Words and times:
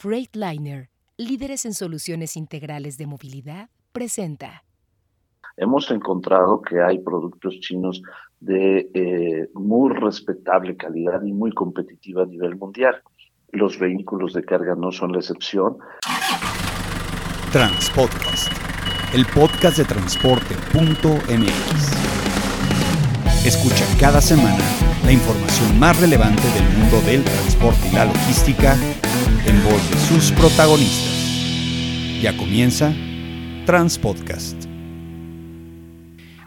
Freightliner, 0.00 0.88
líderes 1.18 1.66
en 1.66 1.74
soluciones 1.74 2.34
integrales 2.38 2.96
de 2.96 3.06
movilidad, 3.06 3.68
presenta. 3.92 4.64
Hemos 5.58 5.90
encontrado 5.90 6.62
que 6.62 6.80
hay 6.80 7.00
productos 7.00 7.60
chinos 7.60 8.00
de 8.40 8.88
eh, 8.94 9.50
muy 9.52 9.92
respetable 9.92 10.74
calidad 10.78 11.22
y 11.22 11.34
muy 11.34 11.52
competitiva 11.52 12.22
a 12.22 12.26
nivel 12.26 12.56
mundial. 12.56 13.02
Los 13.52 13.78
vehículos 13.78 14.32
de 14.32 14.42
carga 14.42 14.74
no 14.74 14.90
son 14.90 15.12
la 15.12 15.18
excepción. 15.18 15.76
Transpodcast, 17.52 18.50
el 19.14 19.26
podcast 19.26 19.76
de 19.76 19.84
transporte.mx. 19.84 20.60
Escucha 23.44 23.84
cada 24.00 24.22
semana 24.22 24.64
la 25.04 25.12
información 25.12 25.78
más 25.78 26.00
relevante 26.00 26.48
del 26.54 26.64
mundo 26.78 27.02
del 27.02 27.22
transporte 27.22 27.86
y 27.92 27.94
la 27.94 28.06
logística 28.06 28.78
en 29.46 29.64
voz 29.64 29.90
de 29.90 29.96
sus 29.98 30.32
protagonistas. 30.32 32.20
Ya 32.20 32.36
comienza 32.36 32.94
Transpodcast. 33.64 34.66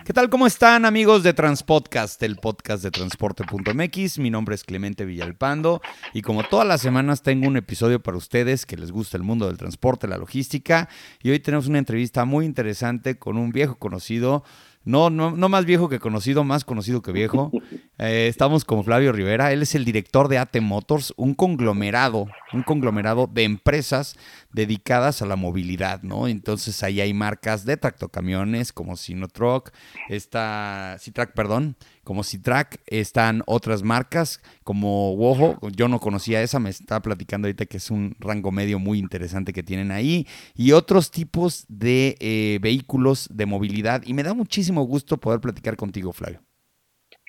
¿Qué 0.06 0.12
tal? 0.12 0.30
¿Cómo 0.30 0.46
están 0.46 0.86
amigos 0.86 1.24
de 1.24 1.34
Transpodcast, 1.34 2.22
el 2.24 2.36
podcast 2.36 2.84
de 2.84 2.92
transporte.mx? 2.92 4.20
Mi 4.20 4.30
nombre 4.30 4.56
es 4.56 4.64
Clemente 4.64 5.06
Villalpando 5.06 5.82
y 6.14 6.22
como 6.22 6.44
todas 6.44 6.68
las 6.68 6.82
semanas 6.82 7.24
tengo 7.24 7.48
un 7.48 7.58
episodio 7.58 8.04
para 8.04 8.18
ustedes 8.18 8.66
que 8.66 8.76
les 8.76 8.92
gusta 8.92 9.18
el 9.18 9.24
mundo 9.24 9.48
del 9.48 9.58
transporte, 9.58 10.08
la 10.08 10.18
logística 10.18 10.90
y 11.22 11.30
hoy 11.30 11.40
tenemos 11.40 11.68
una 11.68 11.80
entrevista 11.80 12.26
muy 12.26 12.46
interesante 12.46 13.18
con 13.18 13.38
un 13.38 13.52
viejo 13.52 13.76
conocido 13.76 14.44
no, 14.86 15.10
no, 15.10 15.32
no 15.32 15.50
más 15.50 15.66
viejo 15.66 15.88
que 15.88 16.00
conocido, 16.00 16.44
más 16.44 16.66
conocido 16.66 17.02
que 17.02 17.12
viejo. 17.12 17.52
Eh, 18.00 18.28
estamos 18.28 18.66
con 18.66 18.84
Flavio 18.84 19.12
Rivera. 19.12 19.52
Él 19.52 19.62
es 19.62 19.76
el 19.76 19.86
director 19.86 20.28
de 20.28 20.40
AT 20.40 20.60
Motors, 20.62 21.14
un 21.16 21.36
conglomerado, 21.36 22.28
un 22.52 22.64
conglomerado 22.64 23.30
de 23.32 23.44
empresas 23.44 24.16
dedicadas 24.52 25.22
a 25.22 25.28
la 25.28 25.36
movilidad, 25.36 26.02
¿no? 26.02 26.28
Entonces 26.28 26.82
ahí 26.82 27.02
hay 27.02 27.14
marcas 27.14 27.66
de 27.66 27.78
tractocamiones 27.78 28.74
como 28.74 28.98
Sinotroc, 28.98 29.72
está, 30.10 30.98
Citrac, 31.00 31.34
perdón, 31.34 31.76
como 32.04 32.24
Citrac, 32.24 32.82
están 32.88 33.44
otras 33.46 33.84
marcas 33.84 34.42
como 34.64 35.14
Wojo, 35.14 35.60
yo 35.70 35.88
no 35.88 36.00
conocía 36.00 36.42
esa, 36.42 36.60
me 36.60 36.72
estaba 36.72 37.02
platicando 37.02 37.48
ahorita 37.48 37.68
que 37.68 37.78
es 37.78 37.92
un 37.92 38.16
rango 38.20 38.52
medio 38.52 38.80
muy 38.80 38.98
interesante 38.98 39.54
que 39.54 39.62
tienen 39.62 39.92
ahí, 39.92 40.28
y 40.56 40.72
otros 40.72 41.12
tipos 41.12 41.66
de 41.70 42.18
eh, 42.20 42.58
vehículos 42.60 43.30
de 43.32 43.46
movilidad, 43.46 44.02
y 44.04 44.14
me 44.14 44.24
da 44.24 44.34
muchísimo 44.34 44.84
gusto 44.84 45.18
poder 45.18 45.40
platicar 45.42 45.76
contigo, 45.76 46.12
Flavio. 46.12 46.42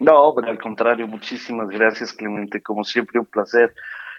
No, 0.00 0.32
pero 0.34 0.50
al 0.50 0.58
contrario, 0.58 1.06
muchísimas 1.06 1.68
gracias, 1.68 2.12
Clemente, 2.12 2.62
como 2.62 2.84
siempre 2.84 3.20
un 3.20 3.26
placer. 3.26 3.74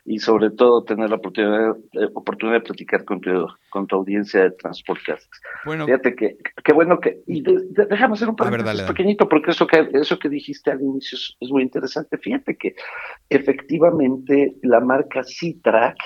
Y 0.08 0.20
sobre 0.20 0.52
todo 0.52 0.84
tener 0.84 1.10
la 1.10 1.16
oportunidad, 1.16 1.76
eh, 1.94 2.08
oportunidad 2.14 2.60
de 2.60 2.66
platicar 2.66 3.04
con 3.06 3.20
tu, 3.20 3.48
con 3.72 3.88
tu 3.88 3.96
audiencia 3.96 4.44
de 4.44 4.52
Transportcast. 4.52 5.34
Bueno, 5.66 5.88
fíjate 5.88 6.16
que 6.16 6.38
qué 6.64 6.74
bueno 6.74 7.00
que 7.00 7.24
y 7.26 7.42
déjame 7.42 8.14
hacer 8.14 8.30
un 8.30 8.36
paréntesis 8.36 8.84
pequeñito 8.84 9.28
porque 9.28 9.50
eso 9.50 9.66
que 9.66 9.90
eso 9.94 10.20
que 10.20 10.30
dijiste 10.30 10.70
al 10.70 10.82
inicio 10.82 11.18
es, 11.40 11.50
muy 11.50 11.64
interesante. 11.64 12.20
Fíjate 12.20 12.56
que 12.56 12.76
efectivamente 13.30 14.56
la 14.62 14.80
marca 14.80 15.24
Citrac 15.24 15.98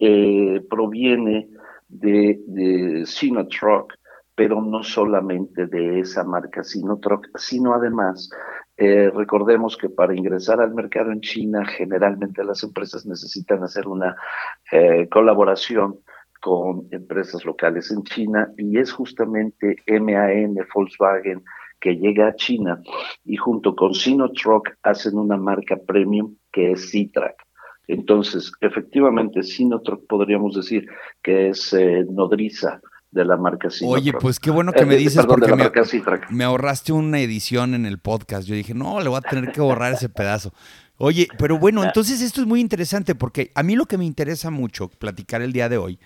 eh, 0.00 0.60
proviene 0.68 1.48
de, 1.86 2.40
de 2.48 3.06
pero 4.36 4.60
no 4.60 4.84
solamente 4.84 5.66
de 5.66 6.00
esa 6.00 6.22
marca 6.22 6.62
Sinotroc, 6.62 7.26
sino 7.36 7.74
además 7.74 8.30
eh, 8.76 9.10
recordemos 9.10 9.78
que 9.78 9.88
para 9.88 10.14
ingresar 10.14 10.60
al 10.60 10.74
mercado 10.74 11.10
en 11.10 11.22
China, 11.22 11.64
generalmente 11.64 12.44
las 12.44 12.62
empresas 12.62 13.06
necesitan 13.06 13.64
hacer 13.64 13.88
una 13.88 14.14
eh, 14.70 15.08
colaboración 15.08 16.00
con 16.42 16.86
empresas 16.90 17.46
locales 17.46 17.90
en 17.90 18.02
China 18.04 18.52
y 18.58 18.78
es 18.78 18.92
justamente 18.92 19.76
MAN, 19.86 20.54
Volkswagen, 20.74 21.42
que 21.80 21.96
llega 21.96 22.28
a 22.28 22.34
China 22.34 22.82
y 23.24 23.36
junto 23.36 23.74
con 23.74 23.94
Sinotruk 23.94 24.68
hacen 24.82 25.18
una 25.18 25.38
marca 25.38 25.76
premium 25.86 26.36
que 26.52 26.72
es 26.72 26.90
Citrac. 26.90 27.36
Entonces, 27.88 28.52
efectivamente, 28.60 29.42
Sinotruk 29.42 30.06
podríamos 30.06 30.56
decir 30.56 30.86
que 31.22 31.48
es 31.48 31.72
eh, 31.72 32.04
nodriza 32.10 32.82
de 33.10 33.24
la 33.24 33.36
marca 33.36 33.70
Sinotruk. 33.70 34.02
Oye, 34.02 34.12
pues 34.12 34.38
qué 34.38 34.50
bueno 34.50 34.72
que 34.72 34.84
me 34.84 34.94
eh, 34.94 34.98
dices 34.98 35.24
porque 35.26 35.54
me, 35.54 35.70
me, 36.30 36.44
ahorraste 36.44 36.92
una 36.92 37.20
edición 37.20 37.74
en 37.74 37.86
el 37.86 37.98
podcast. 37.98 38.46
Yo 38.46 38.54
dije, 38.54 38.74
no, 38.74 39.00
le 39.00 39.08
voy 39.08 39.18
a 39.18 39.28
tener 39.28 39.52
que 39.52 39.60
borrar 39.60 39.92
ese 39.92 40.08
pedazo. 40.08 40.52
Oye, 40.98 41.28
pero 41.38 41.58
bueno, 41.58 41.84
entonces 41.84 42.22
esto 42.22 42.40
es 42.40 42.46
muy 42.46 42.60
interesante 42.60 43.14
porque 43.14 43.52
a 43.54 43.62
mí 43.62 43.76
lo 43.76 43.84
que 43.84 43.98
me 43.98 44.06
interesa 44.06 44.50
mucho 44.50 44.88
platicar 44.88 45.42
el 45.42 45.52
día 45.52 45.68
de 45.68 45.76
hoy 45.76 45.98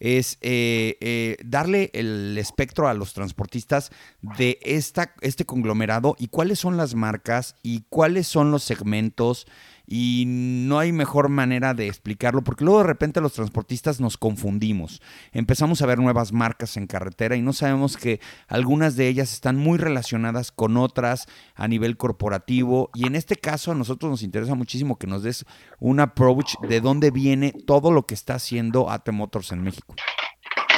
es 0.00 0.38
eh, 0.40 0.96
eh, 1.00 1.36
darle 1.44 1.90
el 1.92 2.38
espectro 2.38 2.88
a 2.88 2.94
los 2.94 3.12
transportistas 3.12 3.90
de 4.22 4.58
esta, 4.62 5.12
este 5.20 5.44
conglomerado 5.44 6.16
y 6.18 6.28
cuáles 6.28 6.58
son 6.58 6.78
las 6.78 6.94
marcas 6.94 7.56
y 7.62 7.84
cuáles 7.90 8.26
son 8.26 8.50
los 8.50 8.62
segmentos 8.62 9.46
y 9.90 10.24
no 10.26 10.78
hay 10.78 10.92
mejor 10.92 11.30
manera 11.30 11.72
de 11.72 11.86
explicarlo 11.86 12.42
porque 12.42 12.64
luego 12.64 12.80
de 12.80 12.86
repente 12.86 13.22
los 13.22 13.32
transportistas 13.32 14.00
nos 14.02 14.18
confundimos. 14.18 15.00
Empezamos 15.32 15.80
a 15.80 15.86
ver 15.86 15.98
nuevas 15.98 16.32
marcas 16.32 16.76
en 16.76 16.86
carretera 16.86 17.36
y 17.36 17.42
no 17.42 17.54
sabemos 17.54 17.96
que 17.96 18.20
algunas 18.48 18.96
de 18.96 19.08
ellas 19.08 19.32
están 19.32 19.56
muy 19.56 19.78
relacionadas 19.78 20.52
con 20.52 20.76
otras 20.76 21.26
a 21.54 21.66
nivel 21.68 21.96
corporativo 21.96 22.90
y 22.94 23.06
en 23.06 23.14
este 23.14 23.36
caso 23.36 23.72
a 23.72 23.74
nosotros 23.74 24.10
nos 24.10 24.22
interesa 24.22 24.54
muchísimo 24.54 24.98
que 24.98 25.06
nos 25.06 25.22
des 25.22 25.46
un 25.80 26.00
approach 26.00 26.54
de 26.68 26.82
dónde 26.82 27.10
viene 27.10 27.54
todo 27.66 27.90
lo 27.90 28.04
que 28.04 28.14
está 28.14 28.34
haciendo 28.34 28.90
AT 28.90 29.08
Motors 29.10 29.52
en 29.52 29.62
México. 29.62 29.94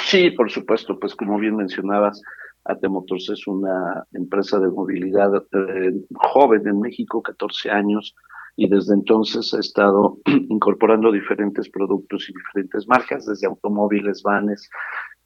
Sí, 0.05 0.31
por 0.31 0.51
supuesto, 0.51 0.99
pues 1.01 1.17
como 1.17 1.37
bien 1.39 1.57
mencionabas, 1.57 2.23
AT 2.65 2.87
Motors 2.89 3.29
es 3.31 3.47
una 3.49 4.05
empresa 4.13 4.61
de 4.61 4.69
movilidad 4.69 5.35
eh, 5.35 5.93
joven 6.15 6.67
en 6.69 6.81
México, 6.81 7.23
14 7.23 7.71
años, 7.71 8.15
y 8.57 8.69
desde 8.69 8.95
entonces 8.95 9.53
ha 9.55 9.61
estado 9.61 10.19
incorporando 10.49 11.13
diferentes 11.13 11.69
productos 11.69 12.29
y 12.29 12.33
diferentes 12.33 12.87
marcas, 12.89 13.27
desde 13.27 13.47
automóviles, 13.47 14.23
vanes 14.23 14.69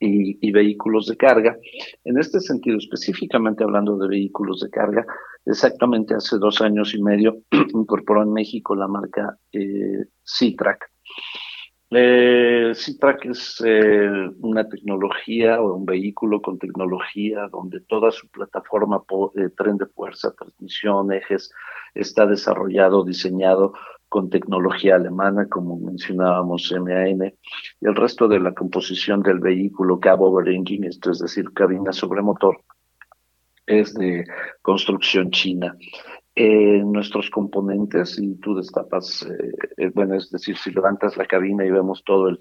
y, 0.01 0.51
vehículos 0.53 1.07
de 1.07 1.17
carga. 1.17 1.57
En 2.05 2.19
este 2.19 2.41
sentido, 2.41 2.77
específicamente 2.77 3.65
hablando 3.65 3.97
de 3.97 4.09
vehículos 4.09 4.61
de 4.61 4.71
carga, 4.71 5.07
exactamente 5.47 6.15
hace 6.15 6.37
dos 6.39 6.61
años 6.61 6.95
y 6.95 7.03
medio 7.03 7.39
incorporó 7.75 8.23
en 8.23 8.33
México 8.33 8.75
la 8.75 8.89
marca 8.89 9.39
eh. 9.53 10.05
Eh, 11.91 12.73
Citrac 12.75 13.25
es 13.27 13.63
eh, 13.65 14.31
una 14.41 14.69
tecnología 14.69 15.61
o 15.61 15.75
un 15.75 15.85
vehículo 15.85 16.41
con 16.41 16.59
tecnología 16.59 17.47
donde 17.53 17.81
toda 17.81 18.11
su 18.11 18.27
plataforma, 18.29 19.03
eh, 19.37 19.51
tren 19.57 19.77
de 19.77 19.87
fuerza, 19.87 20.35
transmisión, 20.35 21.13
ejes, 21.13 21.53
está 21.95 22.27
desarrollado, 22.27 23.05
diseñado 23.05 23.75
con 24.09 24.31
tecnología 24.31 24.97
alemana, 24.97 25.49
como 25.49 25.79
mencionábamos, 25.79 26.73
MAN, 26.73 27.35
y 27.81 27.87
el 27.87 27.95
resto 27.97 28.29
de 28.29 28.41
la 28.41 28.55
composición 28.55 29.23
del 29.23 29.41
vehículo, 29.41 30.01
cab 30.01 30.23
over 30.23 30.49
engine, 30.49 30.87
esto 30.87 31.11
es 31.11 31.19
decir, 31.19 31.53
cabina 31.53 31.93
sobre 31.93 32.23
motor, 32.23 32.61
es 33.67 33.95
de 33.95 34.25
construcción 34.63 35.31
china 35.31 35.77
eh, 36.37 36.83
nuestros 36.85 37.31
componentes 37.31 38.19
y 38.19 38.35
tú 38.41 38.57
destapas, 38.57 39.23
eh, 39.23 39.53
eh, 39.77 39.91
bueno, 39.95 40.17
es 40.17 40.31
decir, 40.33 40.57
si 40.57 40.73
levantas 40.73 41.17
la 41.17 41.27
cabina 41.27 41.65
y 41.65 41.71
vemos 41.71 42.03
todo 42.05 42.29
el, 42.29 42.41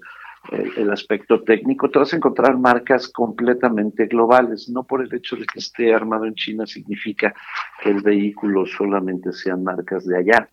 el, 0.76 0.90
aspecto 0.90 1.44
técnico, 1.44 1.88
te 1.88 2.00
vas 2.00 2.12
a 2.12 2.16
encontrar 2.16 2.58
marcas 2.58 3.08
completamente 3.08 4.06
globales. 4.06 4.68
No 4.68 4.82
por 4.82 5.00
el 5.00 5.14
hecho 5.14 5.36
de 5.36 5.46
que 5.46 5.60
esté 5.60 5.94
armado 5.94 6.24
en 6.24 6.34
China 6.34 6.66
significa 6.66 7.32
que 7.80 7.90
el 7.90 8.02
vehículo 8.02 8.66
solamente 8.66 9.32
sean 9.32 9.62
marcas 9.62 10.04
de 10.04 10.18
allá. 10.18 10.48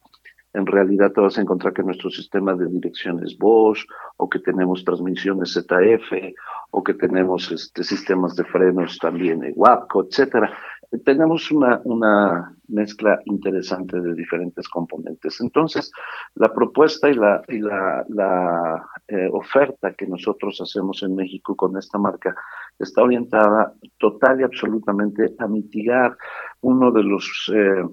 En 0.54 0.68
realidad 0.68 1.12
te 1.12 1.22
vas 1.22 1.38
a 1.40 1.42
encontrar 1.42 1.74
que 1.74 1.82
nuestro 1.82 2.12
sistema 2.12 2.54
de 2.54 2.68
dirección 2.68 3.26
es 3.26 3.36
Bosch, 3.38 3.88
o 4.18 4.30
que 4.30 4.38
tenemos 4.38 4.86
transmisiones 4.86 5.54
ZF, 5.54 6.36
o 6.70 6.84
que 6.84 6.94
tenemos 6.94 7.52
este, 7.52 7.84
sistemas 7.84 8.36
de 8.36 8.44
frenos 8.44 9.00
también, 9.00 9.42
WAPCO, 9.56 10.04
etcétera 10.10 10.54
tenemos 11.00 11.52
una, 11.52 11.82
una 11.86 12.54
mezcla 12.68 13.20
interesante 13.26 14.00
de 14.00 14.14
diferentes 14.14 14.68
componentes. 14.68 15.40
Entonces, 15.40 15.92
la 16.36 16.54
propuesta 16.54 17.10
y 17.10 17.14
la, 17.14 17.42
y 17.48 17.60
la, 17.60 18.06
la 18.10 18.86
eh, 19.08 19.30
oferta 19.32 19.94
que 19.94 20.08
nosotros 20.08 20.60
hacemos 20.62 21.02
en 21.04 21.16
México 21.16 21.56
con 21.56 21.78
esta 21.78 21.98
marca 21.98 22.36
está 22.78 23.04
orientada 23.04 23.74
total 23.98 24.42
y 24.42 24.44
absolutamente 24.44 25.34
a 25.40 25.48
mitigar 25.48 26.18
uno 26.62 26.92
de 26.92 27.04
los 27.04 27.52
eh, 27.54 27.84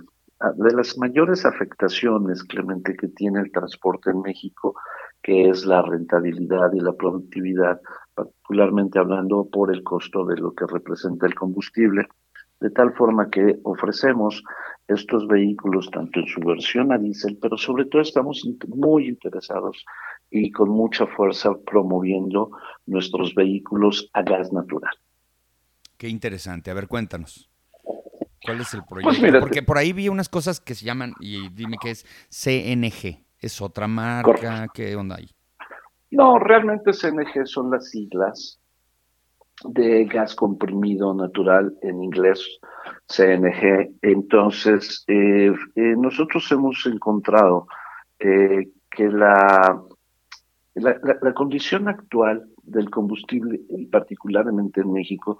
de 0.57 0.73
las 0.73 0.97
mayores 0.99 1.45
afectaciones, 1.45 2.45
Clemente, 2.45 2.97
que 2.97 3.09
tiene 3.09 3.41
el 3.41 3.51
transporte 3.51 4.11
en 4.11 4.21
México, 4.21 4.77
que 5.21 5.49
es 5.51 5.67
la 5.67 5.83
rentabilidad 5.83 6.73
y 6.73 6.81
la 6.81 6.93
productividad, 6.93 7.81
particularmente 8.15 9.01
hablando 9.01 9.49
por 9.51 9.75
el 9.75 9.83
costo 9.83 10.25
de 10.25 10.37
lo 10.37 10.55
que 10.55 10.65
representa 10.67 11.27
el 11.27 11.35
combustible 11.35 12.07
de 12.61 12.71
tal 12.71 12.93
forma 12.95 13.31
que 13.31 13.59
ofrecemos 13.63 14.43
estos 14.89 15.27
vehículos 15.29 15.91
tanto 15.91 16.21
en 16.21 16.27
su 16.27 16.41
versión 16.41 16.93
a 16.93 16.99
diésel, 16.99 17.39
pero 17.41 17.57
sobre 17.57 17.85
todo 17.85 18.03
estamos 18.03 18.43
muy 18.67 19.09
interesados 19.09 19.85
y 20.31 20.51
con 20.51 20.71
mucha 20.71 21.07
fuerza 21.07 21.51
promoviendo 21.67 22.51
nuestros 22.87 23.35
vehículos 23.35 24.11
a 24.13 24.23
gas 24.23 24.53
natural. 24.53 24.93
Qué 25.97 26.09
interesante. 26.09 26.71
A 26.71 26.75
ver, 26.75 26.89
cuéntanos. 26.89 27.51
¿Cuál 28.45 28.61
es 28.61 28.73
el 28.73 28.83
pues 28.89 29.05
proyecto? 29.05 29.41
Porque 29.41 29.63
por 29.63 29.79
ahí 29.79 29.93
vi 29.93 30.09
unas 30.09 30.29
cosas 30.29 30.61
que 30.61 30.75
se 30.75 30.85
llaman, 30.85 31.13
y 31.21 31.49
dime 31.51 31.77
qué 31.81 31.91
es 31.91 32.07
CNG. 32.31 33.25
¿Es 33.41 33.61
otra 33.61 33.87
marca? 33.87 34.67
¿Qué 34.73 34.97
onda 34.97 35.17
hay? 35.17 35.31
No, 36.11 36.39
realmente 36.39 36.93
CNG 36.93 37.47
son 37.47 37.71
las 37.71 37.91
siglas 37.91 38.61
de 39.65 40.05
gas 40.05 40.35
comprimido 40.35 41.15
natural 41.15 41.75
en 41.83 42.03
inglés, 42.03 42.59
CNG. 43.07 43.91
Entonces, 44.03 45.05
eh, 45.09 45.53
eh, 45.75 45.95
nosotros 45.97 46.51
hemos 46.53 46.85
encontrado 46.87 47.67
eh, 48.19 48.69
que 48.91 49.09
la, 49.09 49.83
la, 50.75 51.35
condición 51.35 51.89
actual 51.89 52.47
del 52.63 52.91
combustible, 52.91 53.61
y 53.69 53.87
particularmente 53.87 54.81
en 54.81 54.93
México, 54.93 55.39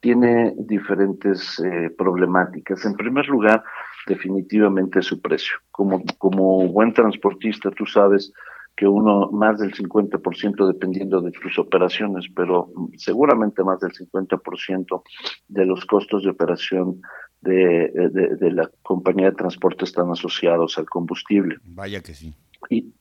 tiene 0.00 0.54
diferentes 0.56 1.60
problemáticas. 1.96 2.84
En 2.84 2.94
primer 2.94 3.26
lugar, 3.26 3.64
definitivamente 4.06 5.02
su 5.02 5.20
precio. 5.20 5.56
Como, 5.72 6.02
como 6.18 6.68
buen 6.68 6.92
transportista, 6.92 7.70
tú 7.72 7.84
sabes 7.84 8.32
que 8.78 8.86
uno 8.86 9.28
más 9.32 9.58
del 9.58 9.74
50% 9.74 10.66
dependiendo 10.68 11.20
de 11.20 11.32
tus 11.32 11.58
operaciones, 11.58 12.26
pero 12.34 12.70
seguramente 12.96 13.64
más 13.64 13.80
del 13.80 13.90
50% 13.90 15.02
de 15.48 15.66
los 15.66 15.84
costos 15.84 16.22
de 16.22 16.30
operación 16.30 17.02
de, 17.40 17.90
de, 18.38 18.52
la 18.52 18.70
compañía 18.82 19.30
de 19.30 19.36
transporte 19.36 19.84
están 19.84 20.10
asociados 20.12 20.78
al 20.78 20.86
combustible. 20.86 21.56
Vaya 21.64 22.00
que 22.00 22.14
sí. 22.14 22.32
Y, 22.70 22.94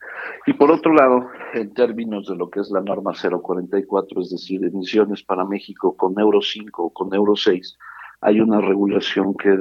y 0.47 0.53
por 0.53 0.71
otro 0.71 0.93
lado, 0.93 1.27
en 1.53 1.71
términos 1.75 2.27
de 2.27 2.35
lo 2.35 2.49
que 2.49 2.61
es 2.61 2.71
la 2.71 2.81
norma 2.81 3.13
044, 3.13 4.21
es 4.21 4.31
decir, 4.31 4.65
emisiones 4.65 5.21
para 5.21 5.45
México 5.45 5.95
con 5.95 6.19
Euro 6.19 6.41
5 6.41 6.85
o 6.85 6.89
con 6.91 7.13
Euro 7.13 7.35
6, 7.35 7.77
hay 8.21 8.39
una 8.39 8.61
regulación 8.61 9.35
que 9.35 9.55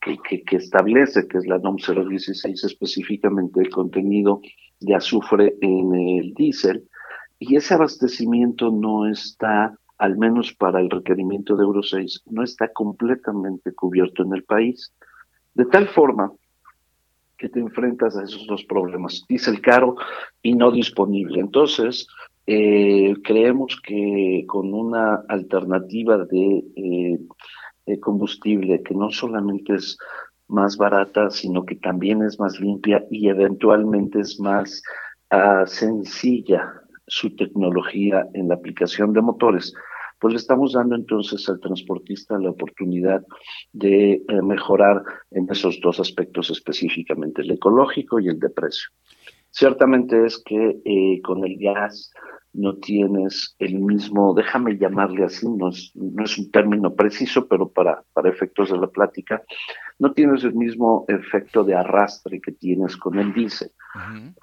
que, 0.00 0.56
establece, 0.56 1.26
que 1.26 1.38
es 1.38 1.46
la 1.46 1.58
NOM 1.58 1.76
016, 1.76 2.64
específicamente 2.64 3.60
el 3.60 3.70
contenido 3.70 4.40
de 4.80 4.94
azufre 4.94 5.56
en 5.60 5.94
el 5.94 6.34
diésel, 6.34 6.88
y 7.38 7.56
ese 7.56 7.74
abastecimiento 7.74 8.70
no 8.70 9.08
está, 9.08 9.76
al 9.98 10.16
menos 10.16 10.52
para 10.54 10.80
el 10.80 10.90
requerimiento 10.90 11.56
de 11.56 11.64
Euro 11.64 11.82
6, 11.82 12.24
no 12.26 12.42
está 12.42 12.72
completamente 12.72 13.72
cubierto 13.72 14.22
en 14.22 14.34
el 14.34 14.44
país. 14.44 14.92
De 15.54 15.64
tal 15.66 15.88
forma 15.88 16.32
que 17.36 17.48
te 17.48 17.60
enfrentas 17.60 18.16
a 18.16 18.24
esos 18.24 18.46
dos 18.48 18.64
problemas, 18.64 19.24
diésel 19.28 19.60
caro 19.60 19.94
y 20.42 20.54
no 20.54 20.72
disponible. 20.72 21.40
Entonces, 21.40 22.08
eh, 22.46 23.14
creemos 23.22 23.80
que 23.80 24.44
con 24.48 24.74
una 24.74 25.22
alternativa 25.28 26.18
de 26.24 26.64
eh, 26.74 27.18
combustible 28.00 28.82
que 28.82 28.94
no 28.94 29.10
solamente 29.10 29.74
es 29.74 29.96
más 30.48 30.76
barata, 30.76 31.30
sino 31.30 31.64
que 31.64 31.76
también 31.76 32.22
es 32.22 32.40
más 32.40 32.58
limpia 32.58 33.04
y 33.10 33.28
eventualmente 33.28 34.20
es 34.20 34.40
más 34.40 34.82
ah, 35.30 35.64
sencilla 35.66 36.82
su 37.06 37.34
tecnología 37.36 38.26
en 38.34 38.48
la 38.48 38.54
aplicación 38.54 39.12
de 39.12 39.22
motores, 39.22 39.74
pues 40.20 40.32
le 40.32 40.38
estamos 40.38 40.72
dando 40.72 40.94
entonces 40.94 41.48
al 41.48 41.60
transportista 41.60 42.38
la 42.38 42.50
oportunidad 42.50 43.24
de 43.72 44.12
eh, 44.12 44.42
mejorar 44.42 45.02
en 45.30 45.46
esos 45.50 45.80
dos 45.80 46.00
aspectos 46.00 46.50
específicamente, 46.50 47.42
el 47.42 47.52
ecológico 47.52 48.18
y 48.18 48.28
el 48.28 48.38
de 48.38 48.50
precio. 48.50 48.90
Ciertamente 49.50 50.26
es 50.26 50.42
que 50.44 50.80
eh, 50.84 51.20
con 51.22 51.44
el 51.44 51.56
gas 51.58 52.12
no 52.52 52.76
tienes 52.76 53.54
el 53.58 53.78
mismo, 53.80 54.34
déjame 54.34 54.76
llamarle 54.78 55.24
así, 55.24 55.48
no 55.48 55.68
es, 55.68 55.92
no 55.94 56.24
es 56.24 56.38
un 56.38 56.50
término 56.50 56.94
preciso, 56.94 57.46
pero 57.46 57.68
para, 57.68 58.02
para 58.12 58.30
efectos 58.30 58.70
de 58.70 58.78
la 58.78 58.86
plática, 58.88 59.42
no 59.98 60.12
tienes 60.12 60.44
el 60.44 60.54
mismo 60.54 61.04
efecto 61.08 61.64
de 61.64 61.74
arrastre 61.74 62.40
que 62.40 62.52
tienes 62.52 62.96
con 62.96 63.18
el 63.18 63.32
diésel. 63.32 63.70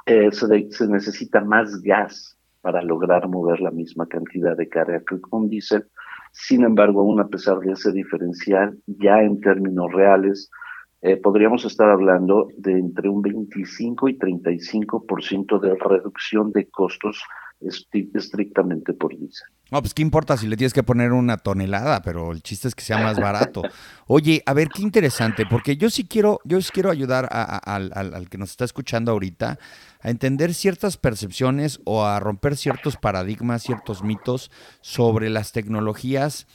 Eh, 0.05 0.31
se, 0.31 0.71
se, 0.71 0.87
necesita 0.87 1.41
más 1.41 1.81
gas 1.81 2.37
para 2.61 2.81
lograr 2.81 3.27
mover 3.27 3.59
la 3.61 3.71
misma 3.71 4.07
cantidad 4.07 4.55
de 4.57 4.69
carga 4.69 5.01
que 5.07 5.19
con 5.21 5.49
diésel. 5.49 5.85
Sin 6.31 6.63
embargo, 6.63 7.01
aún 7.01 7.19
a 7.19 7.27
pesar 7.27 7.59
de 7.59 7.71
ese 7.71 7.91
diferencial, 7.91 8.77
ya 8.87 9.21
en 9.21 9.39
términos 9.39 9.91
reales, 9.93 10.49
eh, 11.01 11.17
podríamos 11.17 11.63
estar 11.65 11.89
hablando 11.89 12.47
de 12.57 12.71
entre 12.71 13.09
un 13.09 13.21
25 13.21 14.09
y 14.09 14.17
35% 14.17 15.59
de 15.59 15.75
reducción 15.75 16.51
de 16.51 16.67
costos 16.67 17.23
estrictamente 17.61 18.93
por 18.93 19.17
diésel. 19.17 19.47
No, 19.71 19.81
pues 19.81 19.95
qué 19.95 20.03
importa 20.03 20.37
si 20.37 20.47
le 20.47 20.57
tienes 20.57 20.73
que 20.73 20.83
poner 20.83 21.11
una 21.11 21.37
tonelada, 21.37 22.01
pero 22.03 22.31
el 22.31 22.43
chiste 22.43 22.67
es 22.67 22.75
que 22.75 22.83
sea 22.83 22.99
más 22.99 23.19
barato. 23.19 23.63
Oye, 24.05 24.43
a 24.45 24.53
ver, 24.53 24.69
qué 24.69 24.83
interesante, 24.83 25.45
porque 25.49 25.75
yo 25.75 25.89
sí 25.89 26.03
quiero, 26.03 26.39
yo 26.43 26.61
sí 26.61 26.69
quiero 26.71 26.91
ayudar 26.91 27.27
al, 27.31 28.29
que 28.29 28.37
nos 28.37 28.51
está 28.51 28.65
escuchando 28.65 29.11
ahorita 29.11 29.57
a 30.01 30.09
entender 30.09 30.53
ciertas 30.53 30.97
percepciones 30.97 31.79
o 31.83 32.05
a 32.05 32.19
romper 32.19 32.57
ciertos 32.57 32.97
paradigmas, 32.97 33.63
ciertos 33.63 34.03
mitos 34.03 34.51
sobre 34.81 35.29
las 35.31 35.51
tecnologías 35.51 36.45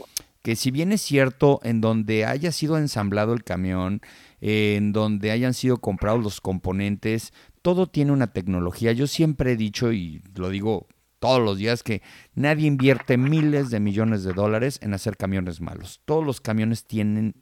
que 0.42 0.56
si 0.56 0.70
bien 0.70 0.92
es 0.92 1.02
cierto, 1.02 1.60
en 1.62 1.80
donde 1.80 2.24
haya 2.24 2.50
sido 2.50 2.78
ensamblado 2.78 3.34
el 3.34 3.44
camión, 3.44 4.00
en 4.40 4.92
donde 4.92 5.30
hayan 5.30 5.52
sido 5.52 5.78
comprados 5.78 6.22
los 6.22 6.40
componentes, 6.40 7.32
todo 7.62 7.86
tiene 7.86 8.12
una 8.12 8.32
tecnología. 8.32 8.92
Yo 8.92 9.06
siempre 9.06 9.52
he 9.52 9.56
dicho, 9.56 9.92
y 9.92 10.22
lo 10.34 10.48
digo 10.50 10.88
todos 11.18 11.40
los 11.40 11.58
días, 11.58 11.82
que 11.82 12.02
nadie 12.34 12.66
invierte 12.66 13.16
miles 13.16 13.70
de 13.70 13.80
millones 13.80 14.24
de 14.24 14.32
dólares 14.32 14.78
en 14.82 14.94
hacer 14.94 15.16
camiones 15.16 15.60
malos. 15.60 16.00
Todos 16.04 16.24
los 16.24 16.40
camiones 16.40 16.84
tienen 16.84 17.34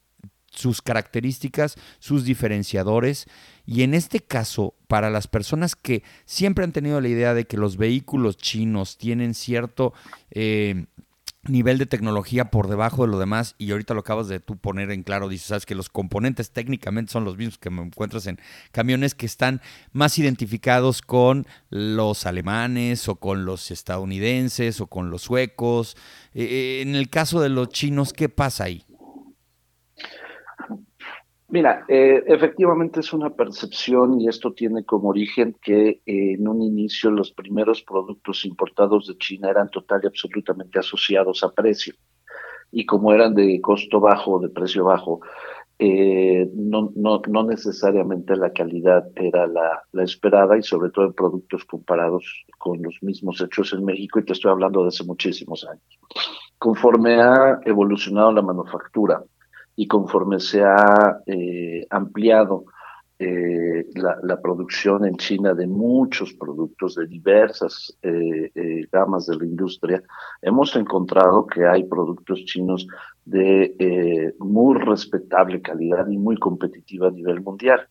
sus 0.51 0.83
características, 0.83 1.77
sus 1.99 2.25
diferenciadores. 2.25 3.27
Y 3.65 3.83
en 3.83 3.95
este 3.95 4.21
caso, 4.21 4.75
para 4.89 5.11
las 5.11 5.29
personas 5.29 5.77
que 5.77 6.03
siempre 6.25 6.65
han 6.65 6.73
tenido 6.73 7.01
la 7.01 7.09
idea 7.09 7.35
de 7.35 7.47
que 7.47 7.57
los 7.57 7.77
vehículos 7.77 8.37
chinos 8.37 8.99
tienen 8.99 9.35
cierto... 9.35 9.93
Eh, 10.31 10.87
nivel 11.45 11.79
de 11.79 11.87
tecnología 11.87 12.51
por 12.51 12.69
debajo 12.69 13.03
de 13.03 13.09
lo 13.09 13.19
demás 13.19 13.55
y 13.59 13.71
ahorita 13.71 13.95
lo 13.95 14.01
acabas 14.01 14.29
de 14.29 14.41
tú 14.41 14.57
poner 14.57 14.91
en 14.91 15.03
claro, 15.03 15.29
dices, 15.29 15.47
sabes 15.49 15.67
que 15.67 15.75
los 15.75 15.89
componentes 15.89 16.51
técnicamente 16.51 17.13
son 17.13 17.25
los 17.25 17.37
mismos 17.37 17.59
que 17.59 17.71
me 17.71 17.83
encuentras 17.83 18.27
en 18.27 18.41
camiones 18.73 19.15
que 19.15 19.27
están 19.27 19.61
más 19.93 20.19
identificados 20.19 21.01
con 21.03 21.47
los 21.71 22.27
alemanes 22.27 23.09
o 23.09 23.17
con 23.17 23.45
los 23.45 23.71
estadounidenses 23.71 24.81
o 24.81 24.87
con 24.89 25.11
los 25.11 25.23
suecos. 25.23 25.97
Eh, 26.35 26.45
eh, 26.45 26.83
en 26.83 26.95
el 26.95 27.09
caso 27.09 27.41
de 27.41 27.49
los 27.49 27.69
chinos, 27.69 28.13
¿qué 28.13 28.29
pasa 28.29 28.65
ahí? 28.65 28.85
Mira, 31.51 31.87
eh, 31.89 32.23
efectivamente 32.27 33.01
es 33.01 33.11
una 33.15 33.31
percepción 33.31 34.21
y 34.21 34.29
esto 34.29 34.53
tiene 34.53 34.85
como 34.85 35.09
origen 35.09 35.57
que 35.63 36.03
eh, 36.05 36.35
en 36.35 36.47
un 36.47 36.61
inicio 36.61 37.11
los 37.11 37.33
primeros 37.33 37.83
productos 37.83 38.45
importados 38.45 39.07
de 39.07 39.17
China 39.17 39.49
eran 39.49 39.71
total 39.71 40.01
y 40.05 40.09
absolutamente 40.09 40.79
asociados 40.79 41.43
a 41.43 41.51
precio. 41.51 41.95
Y 42.71 42.85
como 42.85 43.15
eran 43.15 43.35
de 43.35 43.63
costo 43.63 43.99
bajo, 43.99 44.39
de 44.41 44.51
precio 44.51 44.85
bajo, 44.85 45.21
eh, 45.79 46.51
no, 46.55 46.93
no, 46.95 47.23
no 47.27 47.45
necesariamente 47.45 48.37
la 48.37 48.53
calidad 48.53 49.09
era 49.17 49.47
la, 49.47 49.83
la 49.93 50.03
esperada 50.03 50.59
y 50.59 50.63
sobre 50.63 50.91
todo 50.91 51.07
en 51.07 51.13
productos 51.15 51.65
comparados 51.65 52.45
con 52.59 52.83
los 52.83 53.03
mismos 53.03 53.41
hechos 53.41 53.73
en 53.73 53.87
México 53.87 54.19
y 54.19 54.25
te 54.27 54.35
estoy 54.35 54.51
hablando 54.51 54.83
de 54.83 54.89
hace 54.89 55.05
muchísimos 55.05 55.67
años. 55.67 55.99
Conforme 56.59 57.15
ha 57.23 57.61
evolucionado 57.65 58.33
la 58.33 58.43
manufactura, 58.43 59.23
y 59.79 59.87
conforme 59.87 60.41
se 60.41 60.61
ha 60.65 61.21
eh, 61.25 61.87
ampliado 61.91 62.65
eh, 63.17 63.87
la, 63.95 64.41
producción 64.41 65.05
en 65.05 65.17
China 65.17 65.55
de 65.55 65.69
muchos 65.69 66.33
productos 66.35 66.97
de 66.97 67.07
diversas 67.07 67.97
eh, 68.03 68.51
gamas 68.91 69.27
de 69.27 69.37
la 69.37 69.45
industria, 69.45 70.03
hemos 70.43 70.75
encontrado 70.75 71.47
que 71.47 71.65
hay 71.65 71.85
productos 71.85 72.45
chinos 72.45 72.89
de 73.25 74.35
muy 74.41 74.81
respetable 74.81 75.63
calidad 75.63 76.09
y 76.09 76.19
muy 76.19 76.37
competitiva 76.39 77.07
a 77.07 77.13
nivel 77.13 77.41
mundial 77.41 77.87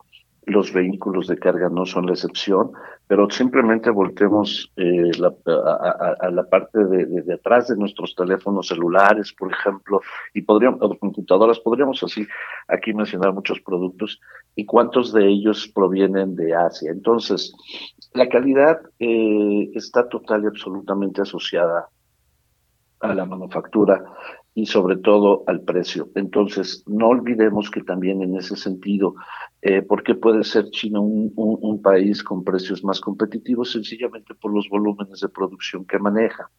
los 0.47 0.71
vehículos 0.71 1.27
de 1.27 1.37
carga 1.37 1.69
no 1.69 1.85
son 1.85 2.05
la 2.05 2.13
excepción, 2.13 2.71
pero 3.05 3.29
simplemente 3.29 3.89
voltemos 3.89 4.71
eh, 4.77 5.11
a, 5.15 6.29
la 6.29 6.43
parte 6.49 6.85
de, 6.85 7.33
atrás 7.33 7.67
de 7.67 7.75
nuestros 7.75 8.15
teléfonos 8.15 8.67
celulares, 8.67 9.33
por 9.33 9.51
ejemplo, 9.51 10.01
y 10.33 10.41
podríamos, 10.41 10.81
o 10.81 10.97
computadoras, 10.97 11.59
podríamos 11.59 12.01
así 12.01 12.25
aquí 12.69 12.93
mencionar 12.93 13.33
muchos 13.33 13.59
productos 13.59 14.21
y 14.55 14.65
cuántos 14.65 15.11
de 15.11 15.27
ellos 15.27 15.69
provienen 15.75 16.35
de 16.35 16.55
Asia. 16.55 16.91
Entonces, 16.91 17.53
la 18.13 18.29
calidad 18.29 18.79
eh, 18.99 19.69
está 19.73 20.07
total 20.07 20.45
y 20.45 20.47
absolutamente 20.47 21.21
asociada 21.21 21.89
a 23.01 23.13
la 23.13 23.25
manufactura 23.25 24.01
y 24.57 24.65
sobre 24.65 24.97
todo 24.97 25.43
al 25.45 25.61
precio. 25.61 26.09
Entonces, 26.15 26.83
no 26.87 27.09
olvidemos 27.09 27.69
que 27.69 27.83
también 27.83 28.23
en 28.23 28.35
ese 28.35 28.55
sentido, 28.55 29.13
eh, 29.61 29.83
¿por 29.83 30.01
qué 30.01 30.15
puede 30.15 30.43
ser 30.43 30.71
China 30.71 30.99
un, 30.99 31.79
país 31.83 32.23
con 32.23 32.43
precios 32.43 32.83
más 32.83 32.99
competitivos? 32.99 33.71
Sencillamente 33.73 34.33
por 34.33 34.51
los 34.51 34.67
volúmenes 34.67 35.19
de 35.19 35.29
producción 35.29 35.85
que 35.85 35.99
maneja. 35.99 36.49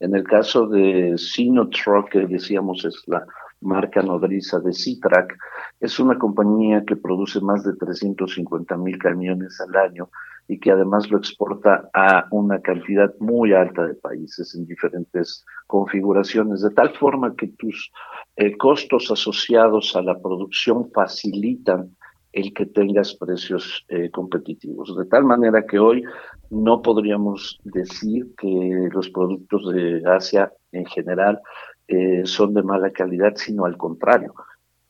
En 0.00 0.16
el 0.16 0.24
caso 0.24 0.66
de 0.68 1.18
Sinotruk, 1.18 2.08
que 2.08 2.26
decíamos 2.26 2.82
es 2.86 3.02
la 3.08 3.26
marca 3.60 4.00
nodriza 4.00 4.58
de 4.60 4.72
Citrac, 4.72 5.36
es 5.80 6.00
una 6.00 6.18
compañía 6.18 6.82
que 6.86 6.96
produce 6.96 7.42
más 7.42 7.62
de 7.62 7.76
350 7.76 8.74
mil 8.78 8.96
camiones 8.96 9.60
al 9.60 9.76
año 9.76 10.08
y 10.48 10.58
que 10.60 10.70
además 10.70 11.10
lo 11.10 11.18
exporta 11.18 11.88
a 11.94 12.26
una 12.30 12.60
cantidad 12.60 13.12
muy 13.18 13.52
alta 13.52 13.86
de 13.86 13.94
países 13.94 14.54
en 14.54 14.66
diferentes 14.66 15.44
configuraciones, 15.66 16.60
de 16.60 16.70
tal 16.70 16.90
forma 16.96 17.34
que 17.34 17.48
tus 17.48 17.90
eh, 18.36 18.56
costos 18.56 19.10
asociados 19.10 19.96
a 19.96 20.02
la 20.02 20.18
producción 20.18 20.90
facilitan 20.92 21.96
el 22.32 22.52
que 22.52 22.66
tengas 22.66 23.14
precios 23.14 23.86
eh, 23.88 24.10
competitivos. 24.10 24.94
De 24.96 25.06
tal 25.06 25.24
manera 25.24 25.64
que 25.64 25.78
hoy 25.78 26.02
no 26.50 26.82
podríamos 26.82 27.58
decir 27.64 28.26
que 28.36 28.88
los 28.92 29.08
productos 29.10 29.72
de 29.72 30.02
Asia 30.04 30.52
en 30.72 30.84
general 30.86 31.40
eh, 31.86 32.22
son 32.24 32.52
de 32.54 32.62
mala 32.62 32.90
calidad, 32.90 33.34
sino 33.36 33.64
al 33.64 33.76
contrario. 33.76 34.34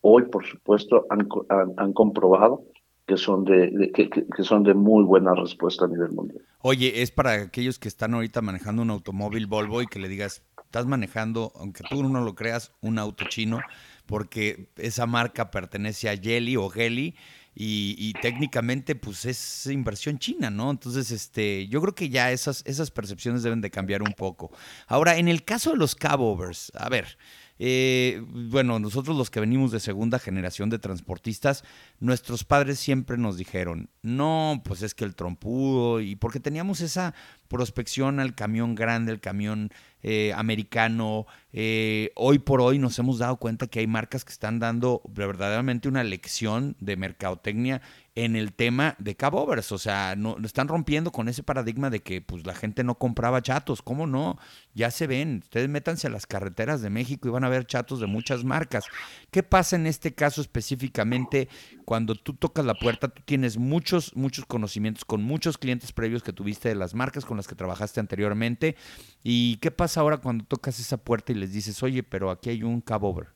Hoy, 0.01 0.25
por 0.25 0.45
supuesto, 0.47 1.07
han, 1.11 1.29
han 1.77 1.93
comprobado 1.93 2.65
que 3.07 3.17
son 3.17 3.45
de, 3.45 3.93
que, 3.93 4.43
son 4.43 4.63
de 4.63 4.75
muy 4.75 5.05
buena 5.05 5.35
respuesta 5.35 5.85
a 5.85 5.89
nivel 5.89 6.13
mundial. 6.13 6.43
Oye, 6.61 7.03
es 7.03 7.11
para 7.11 7.33
aquellos 7.33 7.79
que 7.79 7.89
están 7.89 8.15
ahorita 8.15 8.41
manejando 8.41 8.83
un 8.83 8.91
automóvil 8.91 9.47
Volvo 9.47 9.83
y 9.83 9.87
que 9.87 9.99
le 9.99 10.09
digas, 10.09 10.43
estás 10.63 10.87
manejando, 10.87 11.53
aunque 11.57 11.85
tú 11.89 12.03
no 12.03 12.25
lo 12.25 12.35
creas, 12.35 12.73
un 12.81 12.99
auto 12.99 13.27
chino, 13.29 13.61
porque 14.07 14.71
esa 14.77 15.07
marca 15.07 15.51
pertenece 15.51 16.09
a 16.09 16.17
Jelly 16.17 16.57
o 16.57 16.69
Geli 16.71 17.15
y, 17.55 18.13
técnicamente 18.21 18.97
pues 18.97 19.25
es 19.27 19.67
inversión 19.67 20.19
china, 20.19 20.51
¿no? 20.51 20.71
Entonces, 20.71 21.11
este, 21.11 21.69
yo 21.69 21.81
creo 21.81 21.95
que 21.95 22.09
ya 22.09 22.33
esas, 22.33 22.65
esas 22.67 22.91
percepciones 22.91 23.43
deben 23.43 23.61
de 23.61 23.71
cambiar 23.71 24.03
un 24.03 24.13
poco. 24.13 24.51
Ahora, 24.89 25.17
en 25.19 25.29
el 25.29 25.45
caso 25.45 25.71
de 25.71 25.77
los 25.77 25.95
cabovers, 25.95 26.73
a 26.75 26.89
ver, 26.89 27.17
eh, 27.59 28.23
bueno, 28.29 28.79
nosotros 28.79 29.17
los 29.17 29.31
que 29.31 29.41
venimos 29.41 29.71
de 29.71 29.81
segunda 29.81 30.19
generación 30.19 30.71
de 30.71 30.79
transportistas, 30.79 31.65
nuestros 32.01 32.45
padres 32.45 32.79
siempre 32.79 33.17
nos 33.17 33.37
dijeron, 33.37 33.91
no, 34.03 34.63
pues 34.65 34.83
es 34.83 34.95
que 34.95 35.05
el 35.05 35.15
trompudo, 35.15 36.01
y 36.01 36.17
porque 36.17 36.41
teníamos 36.41 36.81
esa 36.81 37.15
prospección 37.49 38.21
al 38.21 38.35
camión 38.35 38.75
grande, 38.75 39.13
el 39.13 39.21
camión 39.21 39.71
eh, 40.03 40.33
americano. 40.35 41.27
Eh, 41.53 42.11
hoy 42.15 42.39
por 42.39 42.61
hoy 42.61 42.79
nos 42.79 42.99
hemos 42.99 43.19
dado 43.19 43.37
cuenta 43.37 43.67
que 43.67 43.81
hay 43.81 43.87
marcas 43.87 44.25
que 44.25 44.33
están 44.33 44.59
dando 44.59 45.01
verdaderamente 45.09 45.89
una 45.89 46.05
lección 46.05 46.77
de 46.81 46.97
mercadotecnia 46.97 47.81
en 48.17 48.37
el 48.37 48.53
tema 48.53 48.95
de 48.99 49.17
cabovers, 49.17 49.73
o 49.73 49.79
sea, 49.79 50.15
no 50.15 50.37
están 50.45 50.69
rompiendo 50.69 51.11
con 51.11 51.29
ese 51.29 51.43
paradigma 51.43 51.91
de 51.91 52.01
que 52.01 52.21
pues 52.21 52.47
la 52.47 52.55
gente 52.55 52.85
no 52.85 52.97
compraba 52.97 53.43
chatos, 53.43 53.83
¿cómo 53.83 54.07
no? 54.07 54.39
Ya 54.73 54.93
se 54.93 55.09
ven, 55.09 55.41
ustedes 55.43 55.69
métanse 55.69 56.07
a 56.07 56.11
las 56.11 56.27
carreteras 56.27 56.81
de 56.81 56.91
México 56.91 57.27
y 57.27 57.33
van 57.33 57.43
a 57.45 57.49
ver 57.49 57.67
chatos 57.67 57.99
de 57.99 58.07
muchas 58.07 58.45
marcas. 58.45 58.85
¿Qué 59.33 59.43
pasa 59.43 59.75
en 59.75 59.87
este 59.87 60.15
caso 60.15 60.43
específicamente 60.43 61.49
cuando 61.85 62.15
tú 62.15 62.35
tocas 62.35 62.65
la 62.65 62.75
puerta, 62.75 63.09
tú 63.09 63.23
tienes 63.25 63.59
muchos 63.59 64.15
muchos 64.17 64.45
conocimientos 64.47 65.05
con 65.05 65.23
muchos 65.23 65.59
clientes 65.59 65.93
previos 65.93 66.23
que 66.23 66.33
tuviste 66.33 66.69
de 66.69 66.75
las 66.75 66.95
marcas 66.95 67.25
con 67.25 67.37
las 67.37 67.49
que 67.49 67.55
trabajaste 67.55 68.01
anteriormente 68.01 68.77
y 69.23 69.57
qué 69.59 69.71
pasa 69.71 70.01
ahora 70.01 70.19
cuando 70.19 70.45
tocas 70.45 70.81
esa 70.81 70.97
puerta 70.97 71.33
y 71.33 71.37
les 71.37 71.53
dices, 71.53 71.83
"Oye, 71.83 72.03
pero 72.03 72.31
aquí 72.31 72.51
hay 72.51 72.63
un 72.63 72.81
cabover"? 72.81 73.29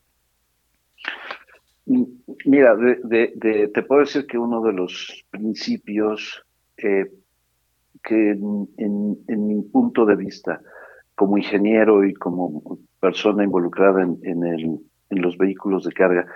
Mira, 2.45 2.75
de, 2.75 3.71
te 3.73 3.81
puedo 3.83 4.01
decir 4.01 4.27
que 4.27 4.37
uno 4.37 4.61
de 4.61 4.73
los 4.73 5.25
principios 5.31 6.45
eh, 6.77 7.11
que 8.03 8.31
en, 8.31 9.47
mi 9.47 9.61
punto 9.63 10.05
de 10.05 10.15
vista, 10.15 10.61
como 11.15 11.37
ingeniero 11.37 12.05
y 12.05 12.13
como 12.13 12.79
persona 12.99 13.43
involucrada 13.43 14.03
en, 14.03 14.79
los 15.09 15.37
vehículos 15.37 15.83
de 15.83 15.91
carga, 15.91 16.27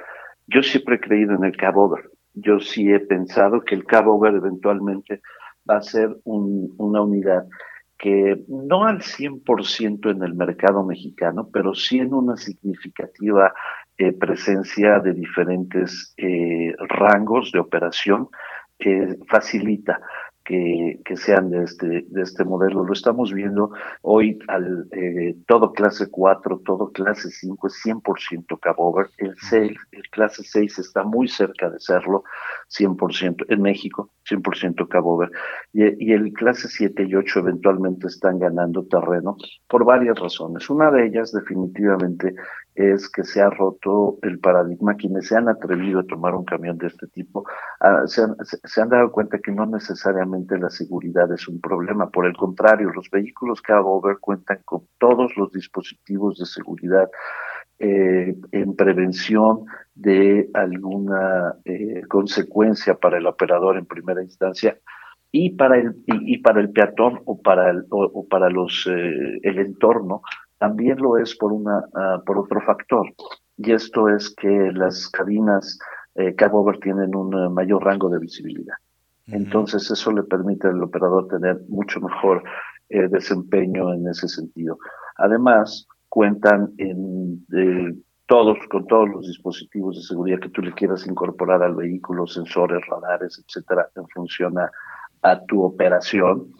yo 0.47 0.63
siempre 0.63 0.95
he 0.95 0.99
creído 0.99 1.35
en 1.35 1.43
el 1.43 1.55
cabover. 1.55 2.09
Yo 2.33 2.59
sí 2.59 2.91
he 2.91 2.99
pensado 2.99 3.61
que 3.61 3.75
el 3.75 3.85
cabover 3.85 4.33
eventualmente 4.33 5.21
va 5.69 5.77
a 5.77 5.81
ser 5.81 6.15
una 6.25 7.01
unidad 7.01 7.45
que 7.97 8.43
no 8.49 8.85
al 8.85 8.99
100% 8.99 10.11
en 10.11 10.23
el 10.23 10.33
mercado 10.33 10.83
mexicano, 10.83 11.49
pero 11.53 11.73
sí 11.73 11.99
en 11.99 12.13
una 12.13 12.35
significativa 12.35 13.53
eh, 13.97 14.11
presencia 14.11 14.99
de 14.99 15.13
diferentes 15.13 16.13
eh, 16.17 16.73
rangos 16.89 17.51
de 17.53 17.59
operación 17.59 18.27
que 18.77 19.15
facilita 19.29 20.01
que, 20.43 20.99
que, 21.05 21.15
sean 21.15 21.49
de 21.49 21.63
este, 21.63 22.05
de 22.07 22.21
este 22.21 22.43
modelo. 22.43 22.83
Lo 22.83 22.93
estamos 22.93 23.33
viendo 23.33 23.71
hoy 24.01 24.39
al 24.47 24.87
eh, 24.91 25.35
todo 25.47 25.71
clase 25.71 26.09
4, 26.09 26.61
todo 26.65 26.91
clase 26.91 27.29
5 27.29 27.67
es 27.67 27.81
100% 27.85 28.59
cabover. 28.59 29.09
El 29.17 29.35
6, 29.37 29.71
el 29.91 30.09
clase 30.09 30.43
6 30.43 30.79
está 30.79 31.03
muy 31.03 31.27
cerca 31.27 31.69
de 31.69 31.79
serlo, 31.79 32.23
100% 32.69 33.45
en 33.49 33.61
México, 33.61 34.11
100% 34.29 34.87
cabover. 34.87 35.31
Y, 35.71 36.09
y 36.09 36.13
el 36.13 36.33
clase 36.33 36.67
7 36.67 37.03
y 37.03 37.15
8 37.15 37.39
eventualmente 37.39 38.07
están 38.07 38.39
ganando 38.39 38.85
terreno 38.85 39.37
por 39.67 39.85
varias 39.85 40.19
razones. 40.19 40.69
Una 40.69 40.91
de 40.91 41.07
ellas 41.07 41.31
definitivamente 41.31 42.35
es 42.75 43.09
que 43.09 43.23
se 43.23 43.41
ha 43.41 43.49
roto 43.49 44.17
el 44.21 44.39
paradigma. 44.39 44.95
Quienes 44.95 45.27
se 45.27 45.35
han 45.35 45.47
atrevido 45.49 45.99
a 45.99 46.07
tomar 46.07 46.35
un 46.35 46.45
camión 46.45 46.77
de 46.77 46.87
este 46.87 47.07
tipo 47.07 47.45
ah, 47.79 48.03
se, 48.05 48.21
han, 48.81 48.89
dado 48.89 49.11
cuenta 49.11 49.39
que 49.39 49.51
no 49.51 49.65
necesariamente 49.65 50.57
la 50.57 50.69
seguridad 50.69 51.31
es 51.31 51.47
un 51.47 51.61
problema. 51.61 52.09
Por 52.09 52.25
el 52.25 52.35
contrario, 52.35 52.91
los 52.93 53.09
vehículos 53.09 53.61
Cabover 53.61 54.17
cuentan 54.19 54.59
con 54.65 54.87
todos 54.97 55.35
los 55.37 55.51
dispositivos 55.51 56.37
de 56.39 56.45
seguridad 56.45 57.09
eh, 57.79 58.35
en 58.51 58.75
prevención 58.75 59.65
de 59.95 60.49
alguna 60.53 61.55
eh, 61.65 62.01
consecuencia 62.07 62.95
para 62.95 63.17
el 63.17 63.27
operador 63.27 63.77
en 63.77 63.85
primera 63.85 64.23
instancia 64.23 64.77
y 65.31 65.49
para 65.49 65.79
el 65.79 65.95
y, 66.05 66.37
para 66.37 66.61
el 66.61 66.69
peatón 66.69 67.21
o 67.25 67.41
para 67.41 67.71
el, 67.71 67.85
o, 67.89 68.27
para 68.27 68.49
los 68.49 68.87
eh, 68.87 69.39
el 69.41 69.57
entorno 69.57 70.21
también 70.63 70.97
lo 70.97 71.17
es 71.17 71.35
por, 71.35 71.51
una, 71.51 71.83
ah, 71.93 72.21
por 72.25 72.37
otro 72.37 72.61
factor, 72.61 73.05
y 73.57 73.73
esto 73.73 74.07
es 74.07 74.33
que 74.33 74.71
las 74.71 75.09
cabinas 75.09 75.77
eh, 76.15 76.33
tienen 76.81 77.13
un 77.13 77.33
eh, 77.33 77.49
mayor 77.49 77.83
rango 77.83 78.07
de 78.07 78.19
visibilidad. 78.19 78.75
Entonces 79.27 79.91
eso 79.91 80.13
le 80.13 80.23
permite 80.23 80.69
al 80.69 80.81
operador 80.81 81.27
tener 81.27 81.59
mucho 81.67 81.99
mejor 81.99 82.43
eh, 82.87 83.09
desempeño 83.09 83.93
en 83.93 84.07
ese 84.07 84.29
sentido. 84.29 84.77
Además, 85.17 85.85
cuentan 86.07 86.71
en, 86.77 87.45
todos 88.25 88.57
con 88.69 88.87
todos 88.87 89.09
los 89.09 89.27
dispositivos 89.27 89.97
de 89.97 90.03
seguridad 90.03 90.39
que 90.39 90.49
tú 90.49 90.61
le 90.61 90.71
quieras 90.71 91.05
incorporar 91.05 91.61
al 91.61 91.75
vehículo, 91.75 92.25
sensores, 92.25 92.79
radares, 92.87 93.43
etcétera, 93.45 93.89
en 93.97 94.07
función 94.07 94.55
a 95.23 95.41
tu 95.45 95.61
operación. 95.61 96.53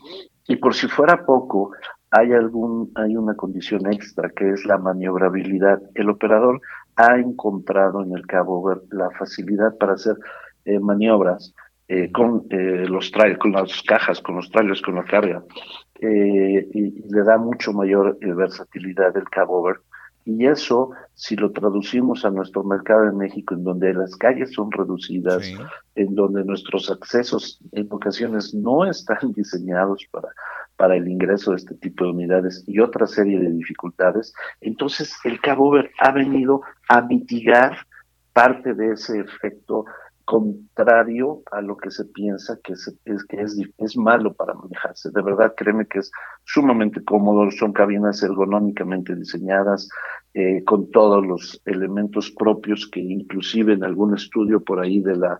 Y 0.45 0.57
por 0.57 0.74
si 0.74 0.88
fuera 0.88 1.25
poco, 1.25 1.72
hay 2.15 2.32
algún 2.32 2.91
hay 2.93 3.17
una 3.17 3.36
condición 3.36 3.91
extra 3.91 4.29
que 4.29 4.51
es 4.51 4.65
la 4.65 4.77
maniobrabilidad. 4.77 5.82
El 5.96 6.12
operador 6.12 6.62
ha 6.96 7.17
encontrado 7.17 8.03
en 8.03 8.15
el 8.15 8.27
Cabo 8.27 8.63
Ver 8.63 8.82
la 8.91 9.10
facilidad 9.17 9.75
para 9.79 9.93
hacer 9.93 10.17
eh, 10.65 10.79
maniobras 10.79 11.55
eh, 11.88 12.12
con 12.12 12.46
eh, 12.51 12.86
los 12.88 13.12
trailers, 13.12 13.39
con 13.39 13.53
las 13.53 13.82
cajas, 13.82 14.22
con 14.22 14.36
los 14.36 14.48
trailers, 14.51 14.84
con 14.84 14.93
la 14.93 15.05
carga, 15.05 15.43
y, 16.00 17.03
le 17.10 17.24
da 17.24 17.38
mucho 17.39 17.74
mayor 17.74 18.20
versatilidad 18.20 19.17
el 19.17 19.27
Cabo 19.29 19.63
Ver. 19.63 19.77
Y 20.25 20.46
eso, 20.46 20.91
si 21.15 21.36
lo 21.36 21.51
traducimos 21.51 22.24
a 22.25 22.29
nuestro 22.29 22.63
mercado 22.63 23.10
en 23.10 23.17
México, 23.17 23.55
en 23.55 23.63
donde 23.63 23.91
las 23.93 24.15
calles 24.15 24.53
son 24.53 24.72
reducidas, 24.72 25.51
en 25.96 26.15
donde 26.15 26.46
nuestros 26.46 26.89
accesos 26.91 27.60
en 27.72 27.88
ocasiones 27.89 28.53
no 28.53 28.86
están 28.86 29.32
diseñados 29.36 30.05
para 30.12 30.29
para 30.84 30.98
el 30.98 31.08
ingreso 31.08 31.52
de 31.52 31.56
este 31.56 31.75
tipo 31.75 32.04
de 32.04 32.12
unidades 32.12 32.62
y 32.68 32.82
otra 32.82 33.08
serie 33.08 33.40
de 33.40 33.50
dificultades, 33.52 34.34
entonces 34.60 35.16
el 35.24 35.40
Cabo 35.40 35.75
ha 36.00 36.12
venido 36.12 36.60
a 36.90 37.02
mitigar 37.02 37.78
parte 38.34 38.74
de 38.74 38.92
ese 38.92 39.22
efecto 39.22 39.86
contrario 40.25 41.42
a 41.54 41.62
lo 41.62 41.78
que 41.78 41.90
se 41.90 42.04
piensa 42.04 42.60
que 42.62 42.74
es, 42.74 42.94
que 43.30 43.46
es 43.78 43.96
malo 43.96 44.34
para 44.34 44.56
manejarse. 44.56 45.10
De 45.12 45.22
verdad, 45.22 45.54
créeme 45.56 45.86
que 45.86 46.00
es 46.00 46.12
sumamente 46.44 47.02
cómodo, 47.02 47.50
son 47.52 47.72
cabinas 47.72 48.22
ergonómicamente 48.22 49.16
diseñadas, 49.16 49.88
eh, 50.34 50.66
con 50.66 50.92
todos 50.92 51.25
los 51.25 51.62
elementos 51.63 52.30
propios 52.32 52.90
que 52.92 53.00
inclusive 53.00 53.72
en 53.72 53.86
algún 53.86 54.16
estudio 54.16 54.62
por 54.62 54.82
ahí 54.82 55.00
de 55.00 55.16
la 55.16 55.40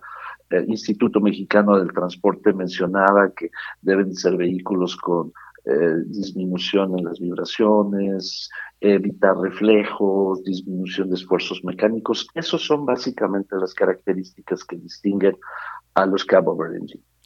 el 0.50 0.68
Instituto 0.68 1.20
Mexicano 1.20 1.78
del 1.78 1.92
Transporte 1.92 2.52
mencionaba 2.52 3.32
que 3.32 3.50
deben 3.82 4.14
ser 4.14 4.36
vehículos 4.36 4.96
con 4.96 5.32
eh, 5.64 6.02
disminución 6.06 6.98
en 6.98 7.06
las 7.06 7.18
vibraciones, 7.18 8.50
evitar 8.80 9.36
reflejos, 9.38 10.44
disminución 10.44 11.08
de 11.08 11.14
esfuerzos 11.14 11.64
mecánicos. 11.64 12.26
Esos 12.34 12.66
son 12.66 12.84
básicamente 12.84 13.56
las 13.56 13.72
características 13.72 14.62
que 14.64 14.76
distinguen 14.76 15.36
a 15.94 16.04
los 16.04 16.24
Cabo 16.24 16.54
Verde 16.56 16.80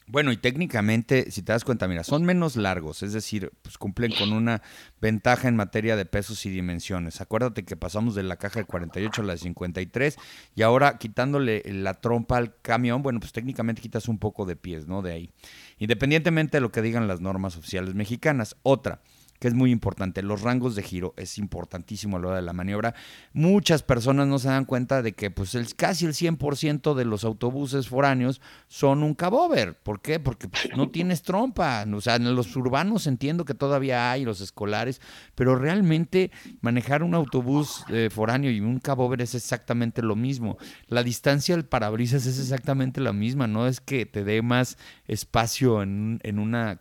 bueno, 0.08 0.32
y 0.32 0.36
técnicamente, 0.38 1.30
si 1.30 1.42
te 1.42 1.52
das 1.52 1.64
cuenta, 1.64 1.86
mira, 1.86 2.02
son 2.02 2.24
menos 2.24 2.56
largos, 2.56 3.02
es 3.02 3.12
decir, 3.12 3.52
pues 3.62 3.76
cumplen 3.76 4.12
con 4.12 4.32
una 4.32 4.62
ventaja 5.00 5.48
en 5.48 5.56
materia 5.56 5.96
de 5.96 6.06
pesos 6.06 6.44
y 6.46 6.50
dimensiones. 6.50 7.20
Acuérdate 7.20 7.64
que 7.64 7.76
pasamos 7.76 8.14
de 8.14 8.22
la 8.22 8.36
caja 8.36 8.60
de 8.60 8.66
48 8.66 9.20
a 9.20 9.24
la 9.24 9.32
de 9.34 9.38
53 9.38 10.16
y 10.54 10.62
ahora 10.62 10.96
quitándole 10.96 11.62
la 11.66 11.94
trompa 11.94 12.38
al 12.38 12.58
camión, 12.62 13.02
bueno, 13.02 13.20
pues 13.20 13.32
técnicamente 13.32 13.82
quitas 13.82 14.08
un 14.08 14.18
poco 14.18 14.46
de 14.46 14.56
pies, 14.56 14.86
¿no? 14.86 15.02
De 15.02 15.12
ahí. 15.12 15.30
Independientemente 15.78 16.56
de 16.56 16.62
lo 16.62 16.72
que 16.72 16.82
digan 16.82 17.06
las 17.06 17.20
normas 17.20 17.56
oficiales 17.56 17.94
mexicanas. 17.94 18.56
Otra, 18.62 19.00
que 19.38 19.48
es 19.48 19.54
muy 19.54 19.70
importante. 19.70 20.22
Los 20.22 20.42
rangos 20.42 20.74
de 20.74 20.82
giro 20.82 21.14
es 21.16 21.38
importantísimo 21.38 22.16
a 22.16 22.20
la 22.20 22.28
hora 22.28 22.36
de 22.36 22.42
la 22.42 22.52
maniobra. 22.52 22.94
Muchas 23.32 23.82
personas 23.82 24.26
no 24.26 24.38
se 24.38 24.48
dan 24.48 24.64
cuenta 24.64 25.02
de 25.02 25.12
que 25.12 25.30
pues 25.30 25.54
el, 25.54 25.74
casi 25.74 26.06
el 26.06 26.14
100% 26.14 26.94
de 26.94 27.04
los 27.04 27.24
autobuses 27.24 27.88
foráneos 27.88 28.40
son 28.66 29.02
un 29.02 29.14
cabover. 29.14 29.78
¿Por 29.78 30.00
qué? 30.00 30.18
Porque 30.18 30.48
pues, 30.48 30.68
no 30.76 30.88
tienes 30.90 31.22
trompa. 31.22 31.84
O 31.94 32.00
sea, 32.00 32.16
en 32.16 32.34
los 32.34 32.54
urbanos 32.56 33.06
entiendo 33.06 33.44
que 33.44 33.54
todavía 33.54 34.10
hay, 34.10 34.24
los 34.24 34.40
escolares, 34.40 35.00
pero 35.34 35.56
realmente 35.56 36.30
manejar 36.60 37.02
un 37.02 37.14
autobús 37.14 37.84
eh, 37.88 38.08
foráneo 38.10 38.50
y 38.50 38.60
un 38.60 38.80
cabover 38.80 39.22
es 39.22 39.34
exactamente 39.34 40.02
lo 40.02 40.16
mismo. 40.16 40.58
La 40.88 41.02
distancia 41.02 41.54
del 41.54 41.64
parabrisas 41.64 42.26
es 42.26 42.38
exactamente 42.38 43.00
la 43.00 43.12
misma, 43.12 43.46
no 43.46 43.66
es 43.66 43.80
que 43.80 44.06
te 44.06 44.24
dé 44.24 44.42
más 44.42 44.78
espacio 45.06 45.82
en, 45.82 46.20
en 46.22 46.38
una, 46.38 46.80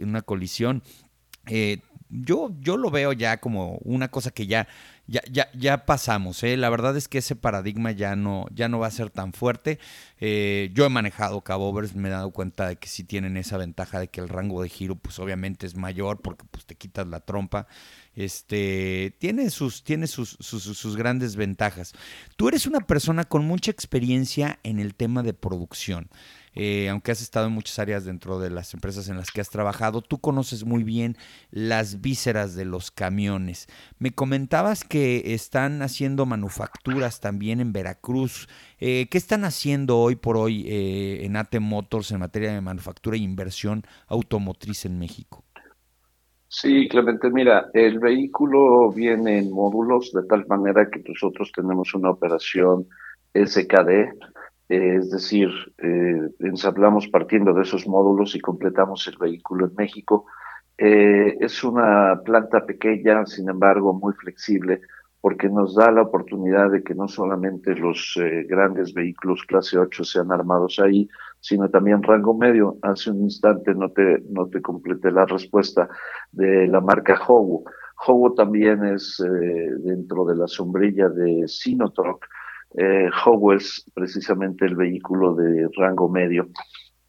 una 0.00 0.22
colisión. 0.22 0.82
Eh, 1.46 1.78
yo, 2.12 2.50
yo 2.60 2.76
lo 2.76 2.90
veo 2.90 3.12
ya 3.12 3.38
como 3.38 3.78
una 3.84 4.08
cosa 4.08 4.30
que 4.30 4.46
ya, 4.46 4.68
ya, 5.06 5.22
ya, 5.30 5.50
ya 5.54 5.86
pasamos. 5.86 6.42
¿eh? 6.42 6.56
La 6.56 6.68
verdad 6.68 6.96
es 6.96 7.08
que 7.08 7.18
ese 7.18 7.36
paradigma 7.36 7.90
ya 7.90 8.14
no, 8.16 8.46
ya 8.54 8.68
no 8.68 8.78
va 8.78 8.88
a 8.88 8.90
ser 8.90 9.10
tan 9.10 9.32
fuerte. 9.32 9.78
Eh, 10.20 10.70
yo 10.74 10.84
he 10.84 10.90
manejado 10.90 11.40
cabovers, 11.40 11.94
me 11.94 12.08
he 12.08 12.12
dado 12.12 12.30
cuenta 12.30 12.68
de 12.68 12.76
que 12.76 12.88
sí 12.88 13.02
tienen 13.04 13.36
esa 13.36 13.56
ventaja 13.56 13.98
de 13.98 14.08
que 14.08 14.20
el 14.20 14.28
rango 14.28 14.62
de 14.62 14.68
giro, 14.68 14.94
pues 14.94 15.18
obviamente 15.18 15.66
es 15.66 15.74
mayor 15.74 16.20
porque 16.20 16.44
pues, 16.50 16.66
te 16.66 16.74
quitas 16.74 17.06
la 17.06 17.20
trompa. 17.20 17.66
Este, 18.14 19.16
tiene 19.18 19.48
sus, 19.48 19.82
tiene 19.82 20.06
sus, 20.06 20.36
sus, 20.38 20.64
sus 20.64 20.96
grandes 20.96 21.36
ventajas. 21.36 21.94
Tú 22.36 22.48
eres 22.48 22.66
una 22.66 22.80
persona 22.80 23.24
con 23.24 23.46
mucha 23.46 23.70
experiencia 23.70 24.58
en 24.64 24.80
el 24.80 24.94
tema 24.94 25.22
de 25.22 25.32
producción. 25.32 26.10
Eh, 26.54 26.88
aunque 26.88 27.12
has 27.12 27.22
estado 27.22 27.46
en 27.46 27.52
muchas 27.52 27.78
áreas 27.78 28.04
dentro 28.04 28.38
de 28.38 28.50
las 28.50 28.74
empresas 28.74 29.08
en 29.08 29.16
las 29.16 29.30
que 29.30 29.40
has 29.40 29.50
trabajado, 29.50 30.02
tú 30.02 30.18
conoces 30.18 30.64
muy 30.64 30.84
bien 30.84 31.16
las 31.50 32.00
vísceras 32.00 32.54
de 32.54 32.64
los 32.64 32.90
camiones. 32.90 33.68
Me 33.98 34.12
comentabas 34.12 34.84
que 34.84 35.34
están 35.34 35.82
haciendo 35.82 36.26
manufacturas 36.26 37.20
también 37.20 37.60
en 37.60 37.72
Veracruz. 37.72 38.48
Eh, 38.78 39.06
¿Qué 39.10 39.18
están 39.18 39.44
haciendo 39.44 39.98
hoy 39.98 40.16
por 40.16 40.36
hoy 40.36 40.64
eh, 40.66 41.24
en 41.24 41.36
AT 41.36 41.58
Motors 41.60 42.10
en 42.12 42.20
materia 42.20 42.52
de 42.52 42.60
manufactura 42.60 43.16
e 43.16 43.20
inversión 43.20 43.82
automotriz 44.08 44.84
en 44.84 44.98
México? 44.98 45.44
Sí, 46.48 46.86
Clemente, 46.90 47.30
mira, 47.30 47.70
el 47.72 47.98
vehículo 47.98 48.92
viene 48.92 49.38
en 49.38 49.50
módulos 49.50 50.12
de 50.12 50.22
tal 50.24 50.46
manera 50.46 50.90
que 50.90 51.02
nosotros 51.08 51.50
tenemos 51.50 51.94
una 51.94 52.10
operación 52.10 52.86
SKD, 53.34 54.12
es 54.72 55.10
decir, 55.10 55.50
eh, 55.76 56.30
ensablamos 56.40 57.06
partiendo 57.08 57.52
de 57.52 57.60
esos 57.60 57.86
módulos 57.86 58.34
y 58.34 58.40
completamos 58.40 59.06
el 59.06 59.18
vehículo 59.18 59.66
en 59.66 59.74
México. 59.74 60.24
Eh, 60.78 61.36
es 61.40 61.62
una 61.62 62.22
planta 62.24 62.64
pequeña, 62.64 63.26
sin 63.26 63.50
embargo, 63.50 63.92
muy 63.92 64.14
flexible, 64.14 64.80
porque 65.20 65.50
nos 65.50 65.74
da 65.74 65.90
la 65.90 66.00
oportunidad 66.00 66.70
de 66.70 66.82
que 66.82 66.94
no 66.94 67.06
solamente 67.06 67.74
los 67.74 68.18
eh, 68.18 68.46
grandes 68.48 68.94
vehículos 68.94 69.44
clase 69.46 69.76
8 69.76 70.04
sean 70.04 70.32
armados 70.32 70.78
ahí, 70.78 71.06
sino 71.38 71.68
también 71.68 72.02
rango 72.02 72.32
medio. 72.32 72.78
Hace 72.80 73.10
un 73.10 73.24
instante 73.24 73.74
no 73.74 73.90
te, 73.90 74.22
no 74.30 74.46
te 74.46 74.62
completé 74.62 75.10
la 75.10 75.26
respuesta 75.26 75.86
de 76.30 76.66
la 76.66 76.80
marca 76.80 77.20
Howo. 77.28 77.64
Howo 78.06 78.32
también 78.32 78.82
es 78.86 79.22
dentro 79.84 80.24
de 80.24 80.34
la 80.34 80.48
sombrilla 80.48 81.10
de 81.10 81.46
Sinotroc, 81.46 82.26
eh, 82.76 83.08
es 83.54 83.84
precisamente 83.94 84.64
el 84.64 84.76
vehículo 84.76 85.34
de 85.34 85.68
rango 85.76 86.08
medio, 86.08 86.48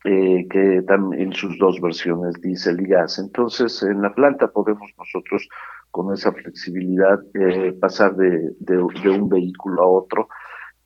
eh, 0.05 0.45
que 0.49 0.83
en 0.87 1.33
sus 1.33 1.57
dos 1.57 1.79
versiones, 1.79 2.35
diésel 2.41 2.81
y 2.81 2.87
gas. 2.87 3.19
Entonces, 3.19 3.81
en 3.83 4.01
la 4.01 4.13
planta 4.13 4.47
podemos 4.47 4.91
nosotros, 4.97 5.47
con 5.91 6.13
esa 6.13 6.31
flexibilidad, 6.33 7.19
eh, 7.35 7.71
pasar 7.79 8.15
de, 8.15 8.51
de, 8.59 9.09
un 9.09 9.29
vehículo 9.29 9.81
a 9.81 9.87
otro. 9.87 10.27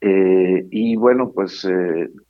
Eh, 0.01 0.67
y 0.69 0.95
bueno, 0.97 1.31
pues 1.33 1.67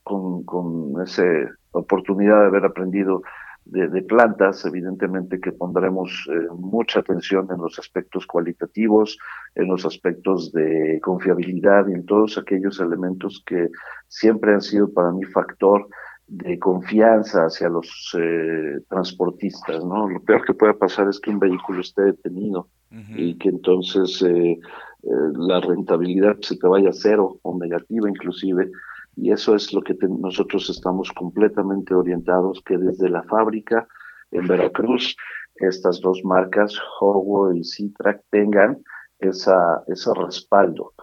con, 0.03 0.43
con 0.43 1.01
esa 1.03 1.23
oportunidad 1.71 2.39
de 2.41 2.45
haber 2.45 2.65
aprendido 2.65 3.21
de, 3.69 4.01
plantas, 4.01 4.65
evidentemente 4.65 5.39
que 5.39 5.51
pondremos 5.51 6.27
eh, 6.31 6.47
mucha 6.57 6.99
atención 6.99 7.47
en 7.51 7.57
los 7.57 7.77
aspectos 7.79 8.25
cualitativos, 8.25 9.17
en 9.55 9.67
los 9.67 9.85
aspectos 9.85 10.51
de 10.53 10.99
confiabilidad 11.01 11.87
y 11.87 11.93
en 11.93 12.05
todos 12.05 12.37
aquellos 12.37 12.79
elementos 12.79 13.43
que 13.45 13.69
siempre 14.07 14.53
han 14.53 14.61
sido 14.61 14.91
para 14.93 15.11
mí 15.11 15.23
factor 15.25 15.87
de 16.27 16.59
confianza 16.59 17.45
hacia 17.45 17.69
los 17.69 18.15
eh, 18.19 18.79
transportistas, 18.89 19.83
¿no? 19.83 20.09
Lo 20.09 20.21
peor 20.21 20.45
que 20.45 20.53
puede 20.53 20.73
pasar 20.73 21.07
es 21.07 21.19
que 21.19 21.29
un 21.29 21.39
vehículo 21.39 21.81
esté 21.81 22.03
detenido 22.03 22.67
y 23.15 23.37
que 23.37 23.49
entonces 23.49 24.21
eh, 24.21 24.57
la 25.03 25.59
rentabilidad 25.59 26.37
se 26.41 26.57
te 26.57 26.67
vaya 26.67 26.89
a 26.89 26.93
cero 26.93 27.37
o 27.41 27.57
negativa 27.57 28.09
inclusive, 28.09 28.71
y 29.17 29.31
eso 29.31 29.55
es 29.55 29.73
lo 29.73 29.81
que 29.81 29.95
nosotros 30.07 30.69
estamos 30.69 31.11
completamente 31.11 31.95
orientados, 31.95 32.61
que 32.63 32.77
desde 32.77 33.09
la 33.09 33.23
fábrica 33.23 33.87
en 34.31 34.47
Veracruz, 34.47 35.15
estas 35.55 35.99
dos 36.01 36.21
marcas, 36.23 36.79
Howo 37.01 37.51
y 37.51 37.63
Citrac, 37.63 38.21
tengan 38.29 38.77
esa, 39.17 39.83
ese 39.87 40.11
respaldo 40.13 40.93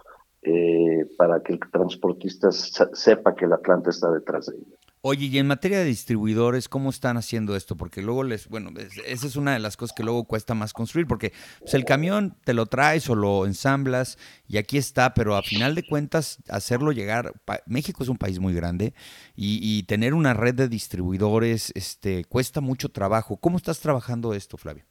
eh, 0.42 1.07
para 1.18 1.42
que 1.42 1.55
el 1.55 1.61
transportista 1.72 2.53
sepa 2.53 3.35
que 3.35 3.48
la 3.48 3.59
planta 3.59 3.90
está 3.90 4.11
detrás 4.12 4.46
de 4.46 4.59
ella. 4.59 4.77
Oye, 5.06 5.26
y 5.26 5.38
en 5.38 5.46
materia 5.46 5.80
de 5.80 5.84
distribuidores, 5.84 6.66
¿cómo 6.66 6.88
están 6.88 7.18
haciendo 7.18 7.56
esto? 7.56 7.76
Porque 7.76 8.00
luego 8.00 8.24
les, 8.24 8.48
bueno, 8.48 8.70
esa 9.06 9.26
es 9.26 9.36
una 9.36 9.52
de 9.52 9.58
las 9.58 9.76
cosas 9.76 9.94
que 9.94 10.02
luego 10.02 10.24
cuesta 10.24 10.54
más 10.54 10.72
construir, 10.72 11.06
porque 11.06 11.30
pues, 11.60 11.74
el 11.74 11.84
camión 11.84 12.36
te 12.42 12.54
lo 12.54 12.64
traes 12.64 13.10
o 13.10 13.14
lo 13.14 13.44
ensamblas 13.44 14.16
y 14.48 14.56
aquí 14.56 14.78
está, 14.78 15.12
pero 15.12 15.36
a 15.36 15.42
final 15.42 15.74
de 15.74 15.86
cuentas 15.86 16.42
hacerlo 16.48 16.90
llegar, 16.90 17.34
México 17.66 18.02
es 18.02 18.08
un 18.08 18.16
país 18.16 18.40
muy 18.40 18.54
grande 18.54 18.94
y, 19.36 19.82
tener 19.82 20.14
una 20.14 20.32
red 20.32 20.54
de 20.54 20.68
distribuidores 20.68 21.70
este, 21.74 22.24
cuesta 22.24 22.62
mucho 22.62 22.88
trabajo. 22.88 23.36
¿Cómo 23.36 23.58
estás 23.58 23.80
trabajando 23.80 24.32
esto, 24.32 24.56
Flavio? 24.56 24.84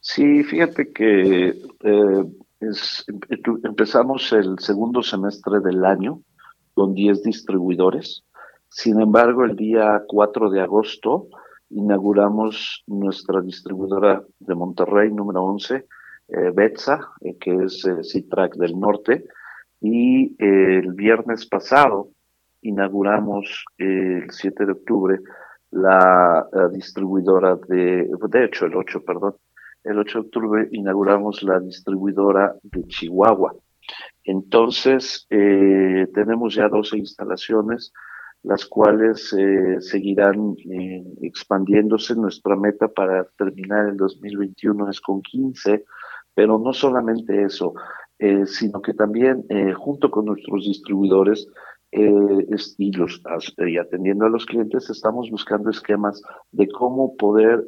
Sí, 0.00 0.44
fíjate 0.44 0.92
que 0.92 1.58
eh, 1.84 2.24
empezamos 3.64 4.30
el 4.34 4.58
segundo 4.58 5.02
semestre 5.02 5.60
del 5.60 5.86
año 5.86 6.20
con 6.74 6.92
10 6.92 7.22
distribuidores 7.22 8.24
sin 8.70 9.00
embargo, 9.00 9.44
el 9.44 9.56
día 9.56 10.04
4 10.06 10.48
de 10.48 10.60
agosto 10.60 11.26
inauguramos 11.70 12.84
nuestra 12.86 13.40
distribuidora 13.40 14.22
de 14.38 14.54
Monterrey, 14.54 15.10
número 15.10 15.42
11, 15.42 15.86
eh, 16.28 16.50
Betsa, 16.54 17.00
eh, 17.20 17.36
que 17.36 17.64
es 17.64 17.84
eh, 17.84 18.04
Citrac 18.04 18.54
del 18.54 18.78
Norte, 18.78 19.24
y 19.80 20.36
eh, 20.38 20.78
el 20.78 20.92
viernes 20.92 21.46
pasado 21.46 22.10
inauguramos 22.62 23.64
el 23.76 24.30
7 24.30 24.66
de 24.66 24.72
octubre 24.72 25.18
la, 25.72 26.46
distribuidora 26.72 27.56
de, 27.56 28.08
de 28.28 28.44
hecho 28.44 28.66
el 28.66 28.76
8, 28.76 29.02
perdón, 29.04 29.34
el 29.82 29.98
8 29.98 30.18
de 30.18 30.26
octubre 30.26 30.68
inauguramos 30.70 31.42
la 31.42 31.58
distribuidora 31.58 32.54
de 32.62 32.86
Chihuahua. 32.86 33.54
Entonces, 34.24 35.26
tenemos 35.28 36.54
ya 36.54 36.68
12 36.68 36.98
instalaciones, 36.98 37.92
las 38.42 38.64
cuales 38.64 39.34
eh, 39.38 39.80
seguirán 39.80 40.56
eh, 40.70 41.04
expandiéndose. 41.22 42.14
Nuestra 42.14 42.56
meta 42.56 42.88
para 42.88 43.24
terminar 43.36 43.88
el 43.88 43.96
2021 43.96 44.88
es 44.88 45.00
con 45.00 45.20
15, 45.22 45.84
pero 46.34 46.58
no 46.58 46.72
solamente 46.72 47.42
eso, 47.42 47.74
eh, 48.18 48.46
sino 48.46 48.80
que 48.80 48.94
también 48.94 49.44
junto 49.76 50.10
con 50.10 50.26
nuestros 50.26 50.64
distribuidores 50.64 51.48
y, 51.92 52.92
los, 52.92 53.20
y 53.66 53.76
atendiendo 53.76 54.24
a 54.24 54.30
los 54.30 54.46
clientes, 54.46 54.88
estamos 54.90 55.28
buscando 55.28 55.70
esquemas 55.70 56.22
de 56.52 56.68
cómo 56.68 57.16
poder 57.16 57.66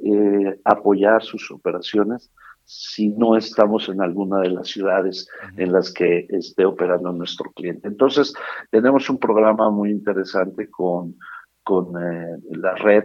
apoyar 0.64 1.22
sus 1.24 1.50
operaciones 1.50 2.30
si 2.74 3.10
no 3.10 3.36
estamos 3.36 3.88
en 3.88 4.00
alguna 4.00 4.40
de 4.40 4.50
las 4.50 4.68
ciudades 4.68 5.28
en 5.56 5.72
las 5.72 5.92
que 5.92 6.26
esté 6.30 6.64
operando 6.64 7.12
nuestro 7.12 7.50
cliente. 7.52 7.88
Entonces, 7.88 8.32
tenemos 8.70 9.08
un 9.10 9.18
programa 9.18 9.70
muy 9.70 9.90
interesante 9.90 10.70
con, 10.70 11.16
con 11.62 11.88
eh, 12.02 12.38
la 12.50 12.74
red 12.74 13.04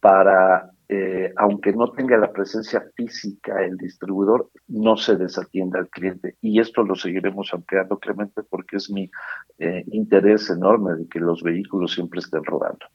para 0.00 0.70
eh, 0.90 1.34
aunque 1.36 1.72
no 1.74 1.90
tenga 1.92 2.16
la 2.16 2.32
presencia 2.32 2.82
física 2.96 3.62
el 3.62 3.76
distribuidor, 3.76 4.48
no 4.68 4.96
se 4.96 5.16
desatienda 5.16 5.78
al 5.78 5.90
cliente. 5.90 6.36
Y 6.40 6.60
esto 6.60 6.82
lo 6.82 6.94
seguiremos 6.94 7.52
ampliando, 7.52 7.98
Clemente, 7.98 8.42
porque 8.42 8.76
es 8.76 8.90
mi 8.90 9.10
eh, 9.58 9.84
interés 9.92 10.48
enorme 10.48 10.94
de 10.94 11.06
que 11.06 11.20
los 11.20 11.42
vehículos 11.42 11.92
siempre 11.92 12.20
estén 12.20 12.42
rodando. 12.42 12.86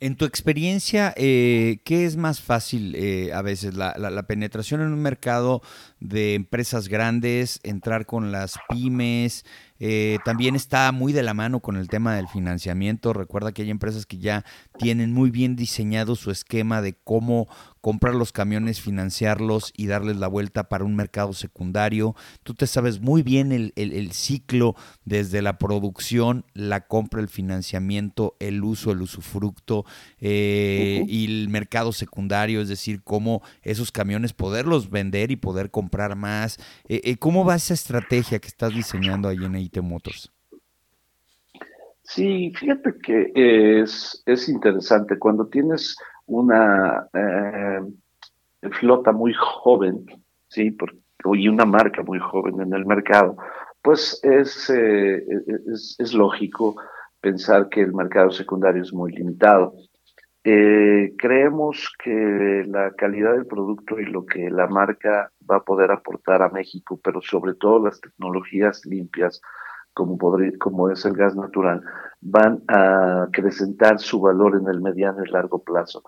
En 0.00 0.16
tu 0.16 0.26
experiencia, 0.26 1.14
eh, 1.16 1.78
¿qué 1.84 2.04
es 2.04 2.16
más 2.16 2.40
fácil 2.40 2.94
eh, 2.94 3.32
a 3.32 3.40
veces? 3.42 3.74
La, 3.74 4.22
penetración 4.26 4.82
en 4.82 4.92
un 4.92 5.00
mercado 5.00 5.62
de 5.98 6.34
empresas 6.34 6.88
grandes, 6.88 7.58
entrar 7.62 8.04
con 8.04 8.30
las 8.30 8.58
pymes, 8.68 9.46
eh, 9.78 10.18
también 10.24 10.56
está 10.56 10.92
muy 10.92 11.12
de 11.12 11.22
la 11.22 11.32
mano 11.32 11.60
con 11.60 11.76
el 11.76 11.88
tema 11.88 12.16
del 12.16 12.28
financiamiento. 12.28 13.12
Recuerda 13.12 13.52
que 13.52 13.62
hay 13.62 13.70
empresas 13.70 14.04
que 14.04 14.18
ya 14.18 14.44
tienen 14.78 15.12
muy 15.12 15.30
bien 15.30 15.56
diseñado 15.56 16.16
su 16.16 16.30
esquema 16.30 16.82
de 16.82 16.94
cómo 16.94 17.48
comprar 17.84 18.14
los 18.14 18.32
camiones, 18.32 18.80
financiarlos 18.80 19.70
y 19.76 19.88
darles 19.88 20.16
la 20.16 20.26
vuelta 20.26 20.70
para 20.70 20.84
un 20.84 20.96
mercado 20.96 21.34
secundario. 21.34 22.14
Tú 22.42 22.54
te 22.54 22.66
sabes 22.66 22.98
muy 22.98 23.22
bien 23.22 23.52
el, 23.52 24.12
ciclo 24.12 24.74
desde 25.04 25.42
la 25.42 25.58
producción, 25.58 26.46
la 26.54 26.86
compra, 26.86 27.20
el 27.20 27.28
financiamiento, 27.28 28.36
el 28.40 28.64
uso, 28.64 28.90
el 28.90 29.02
usufructo 29.02 29.84
eh, 30.18 31.04
y 31.06 31.26
el 31.26 31.50
mercado 31.50 31.92
secundario, 31.92 32.62
es 32.62 32.70
decir, 32.70 33.02
cómo 33.04 33.42
esos 33.60 33.92
camiones 33.92 34.32
poderlos 34.32 34.88
vender 34.88 35.30
y 35.30 35.36
poder 35.36 35.70
comprar 35.70 36.16
más. 36.16 36.56
Eh, 36.88 37.16
¿Cómo 37.18 37.44
va 37.44 37.56
esa 37.56 37.74
estrategia 37.74 38.38
que 38.38 38.48
estás 38.48 38.74
diseñando 38.74 39.28
ahí 39.28 39.44
en 39.44 39.56
IT 39.56 39.76
Motors? 39.82 40.32
Sí, 42.04 42.50
fíjate 42.58 42.94
que 43.02 43.32
es, 43.34 44.22
es 44.24 44.48
interesante. 44.48 45.18
Cuando 45.18 45.46
tienes 45.48 45.96
una 46.26 47.08
eh, 47.12 47.80
flota 48.70 49.12
muy 49.12 49.34
joven, 49.34 50.06
¿sí? 50.48 50.76
y 51.32 51.48
una 51.48 51.64
marca 51.64 52.02
muy 52.02 52.18
joven 52.18 52.60
en 52.60 52.72
el 52.74 52.84
mercado, 52.86 53.36
pues 53.82 54.20
es, 54.22 54.70
eh, 54.70 55.24
es, 55.72 55.96
es, 55.98 56.14
lógico 56.14 56.76
pensar 57.20 57.68
que 57.68 57.80
el 57.80 57.94
mercado 57.94 58.30
secundario 58.30 58.82
es 58.82 58.92
muy 58.92 59.12
limitado. 59.12 59.74
Eh, 60.46 61.14
creemos 61.16 61.90
que 62.02 62.64
la 62.68 62.92
calidad 62.92 63.32
del 63.32 63.46
producto 63.46 63.98
y 63.98 64.04
lo 64.04 64.26
que 64.26 64.50
la 64.50 64.66
marca 64.66 65.32
va 65.50 65.56
a 65.56 65.64
poder 65.64 65.90
aportar 65.90 66.42
a 66.42 66.50
México, 66.50 67.00
pero 67.02 67.22
sobre 67.22 67.54
todo 67.54 67.86
las 67.86 67.98
tecnologías 67.98 68.84
limpias, 68.84 69.40
como, 69.94 70.18
como 70.58 70.90
es 70.90 71.04
el 71.04 71.14
gas 71.14 71.34
natural, 71.34 71.82
van 72.20 72.62
a 72.68 73.24
acrecentar 73.24 73.98
su 73.98 74.20
valor 74.20 74.56
en 74.60 74.68
el 74.68 74.80
mediano 74.80 75.24
y 75.24 75.30
largo 75.30 75.62
plazo. 75.62 76.02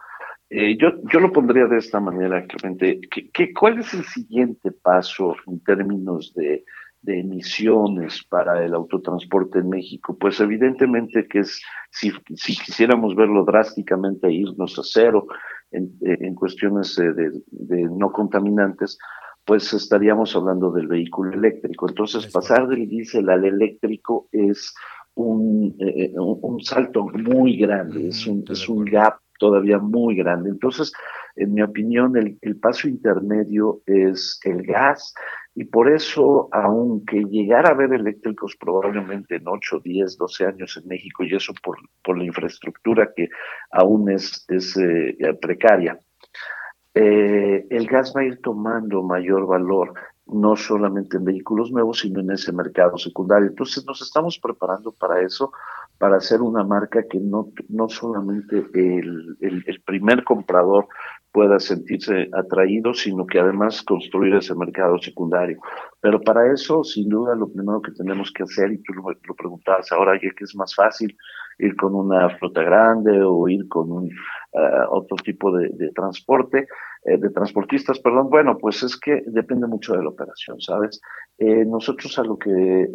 Eh, 0.48 0.76
yo, 0.76 0.90
yo 1.12 1.20
lo 1.20 1.32
pondría 1.32 1.66
de 1.66 1.78
esta 1.78 1.98
manera, 1.98 2.46
Clemente. 2.46 3.00
¿Qué, 3.10 3.52
cuál 3.52 3.80
es 3.80 3.92
el 3.94 4.04
siguiente 4.04 4.70
paso 4.70 5.34
en 5.46 5.60
términos 5.60 6.32
de, 6.34 6.64
de 7.02 7.20
emisiones 7.20 8.22
para 8.28 8.64
el 8.64 8.74
autotransporte 8.74 9.58
en 9.58 9.70
México? 9.70 10.16
Pues 10.18 10.38
evidentemente 10.40 11.26
que 11.26 11.40
es, 11.40 11.60
si, 11.90 12.12
si 12.36 12.56
quisiéramos 12.56 13.16
verlo 13.16 13.44
drásticamente, 13.44 14.30
irnos 14.30 14.78
a 14.78 14.82
cero 14.84 15.26
en, 15.72 15.90
en 16.00 16.34
cuestiones 16.34 16.94
de, 16.94 17.12
de, 17.50 17.82
no 17.90 18.12
contaminantes, 18.12 18.98
pues 19.46 19.72
estaríamos 19.72 20.34
hablando 20.34 20.72
del 20.72 20.88
vehículo 20.88 21.32
eléctrico. 21.32 21.88
Entonces, 21.88 22.26
pasar 22.32 22.66
del 22.66 22.88
diésel 22.88 23.30
al 23.30 23.44
eléctrico 23.44 24.28
es 24.32 24.74
un, 25.14 25.76
eh, 25.78 26.06
eh, 26.06 26.12
un, 26.18 26.60
salto 26.60 27.04
muy 27.04 27.56
grande, 27.56 28.08
es 28.08 28.26
un, 28.26 28.44
es 28.50 28.68
un 28.68 28.84
gap 28.84 29.18
todavía 29.38 29.78
muy 29.78 30.16
grande. 30.16 30.50
Entonces, 30.50 30.92
en 31.36 31.54
mi 31.54 31.62
opinión, 31.62 32.16
el, 32.16 32.36
el, 32.40 32.56
paso 32.56 32.88
intermedio 32.88 33.82
es 33.86 34.40
el 34.44 34.62
gas 34.64 35.14
y 35.54 35.64
por 35.64 35.92
eso, 35.92 36.48
aunque 36.50 37.22
llegara 37.30 37.68
a 37.68 37.72
haber 37.72 37.94
eléctricos 37.94 38.56
probablemente 38.58 39.36
en 39.36 39.46
8, 39.46 39.80
10, 39.82 40.18
12 40.18 40.44
años 40.44 40.80
en 40.82 40.88
México, 40.88 41.22
y 41.22 41.34
eso 41.34 41.54
por, 41.62 41.78
por 42.02 42.18
la 42.18 42.24
infraestructura 42.24 43.10
que 43.14 43.28
aún 43.70 44.10
es, 44.10 44.44
es 44.48 44.76
eh, 44.76 45.16
precaria, 45.40 45.98
eh, 46.98 47.66
el 47.68 47.86
gas 47.86 48.14
va 48.16 48.22
a 48.22 48.24
ir 48.24 48.40
tomando 48.40 49.02
mayor 49.02 49.46
valor, 49.46 49.92
no 50.28 50.56
solamente 50.56 51.18
en 51.18 51.24
vehículos 51.24 51.70
nuevos, 51.70 51.98
sino 51.98 52.20
en 52.20 52.30
ese 52.30 52.54
mercado 52.54 52.96
secundario. 52.96 53.48
Entonces 53.48 53.84
nos 53.84 54.00
estamos 54.00 54.38
preparando 54.38 54.92
para 54.92 55.20
eso, 55.20 55.52
para 55.98 56.16
hacer 56.16 56.40
una 56.40 56.64
marca 56.64 57.04
que 57.06 57.18
no, 57.20 57.52
no 57.68 57.90
solamente 57.90 58.64
el, 58.72 59.36
el, 59.40 59.82
primer 59.84 60.24
comprador 60.24 60.88
pueda 61.32 61.60
sentirse 61.60 62.30
atraído, 62.32 62.94
sino 62.94 63.26
que 63.26 63.40
además 63.40 63.82
construir 63.82 64.34
ese 64.34 64.54
mercado 64.54 64.96
secundario. 64.96 65.58
Pero 66.00 66.18
para 66.22 66.50
eso, 66.50 66.82
sin 66.82 67.10
duda, 67.10 67.34
lo 67.34 67.52
primero 67.52 67.82
que 67.82 67.92
tenemos 67.92 68.32
que 68.32 68.44
hacer, 68.44 68.72
y 68.72 68.78
tú 68.78 68.94
lo, 68.94 69.10
lo 69.10 69.34
preguntabas 69.34 69.92
ahora, 69.92 70.14
ya 70.14 70.30
que 70.34 70.44
es 70.44 70.56
más 70.56 70.74
fácil 70.74 71.14
ir 71.58 71.76
con 71.76 71.94
una 71.94 72.28
flota 72.38 72.62
grande 72.62 73.22
o 73.22 73.48
ir 73.48 73.68
con 73.68 73.90
un, 73.90 74.10
eh, 74.56 74.86
otro 74.88 75.16
tipo 75.18 75.54
de, 75.56 75.90
transporte, 75.94 76.66
eh, 77.04 77.18
de 77.18 77.30
transportistas, 77.30 77.98
perdón, 77.98 78.30
bueno, 78.30 78.56
pues 78.58 78.82
es 78.82 78.98
que 78.98 79.22
depende 79.26 79.66
mucho 79.66 79.94
de 79.94 80.02
la 80.02 80.08
operación, 80.08 80.60
¿sabes? 80.60 81.00
Eh, 81.36 81.64
nosotros 81.66 82.18
a 82.18 82.24
lo 82.24 82.38
que 82.38 82.86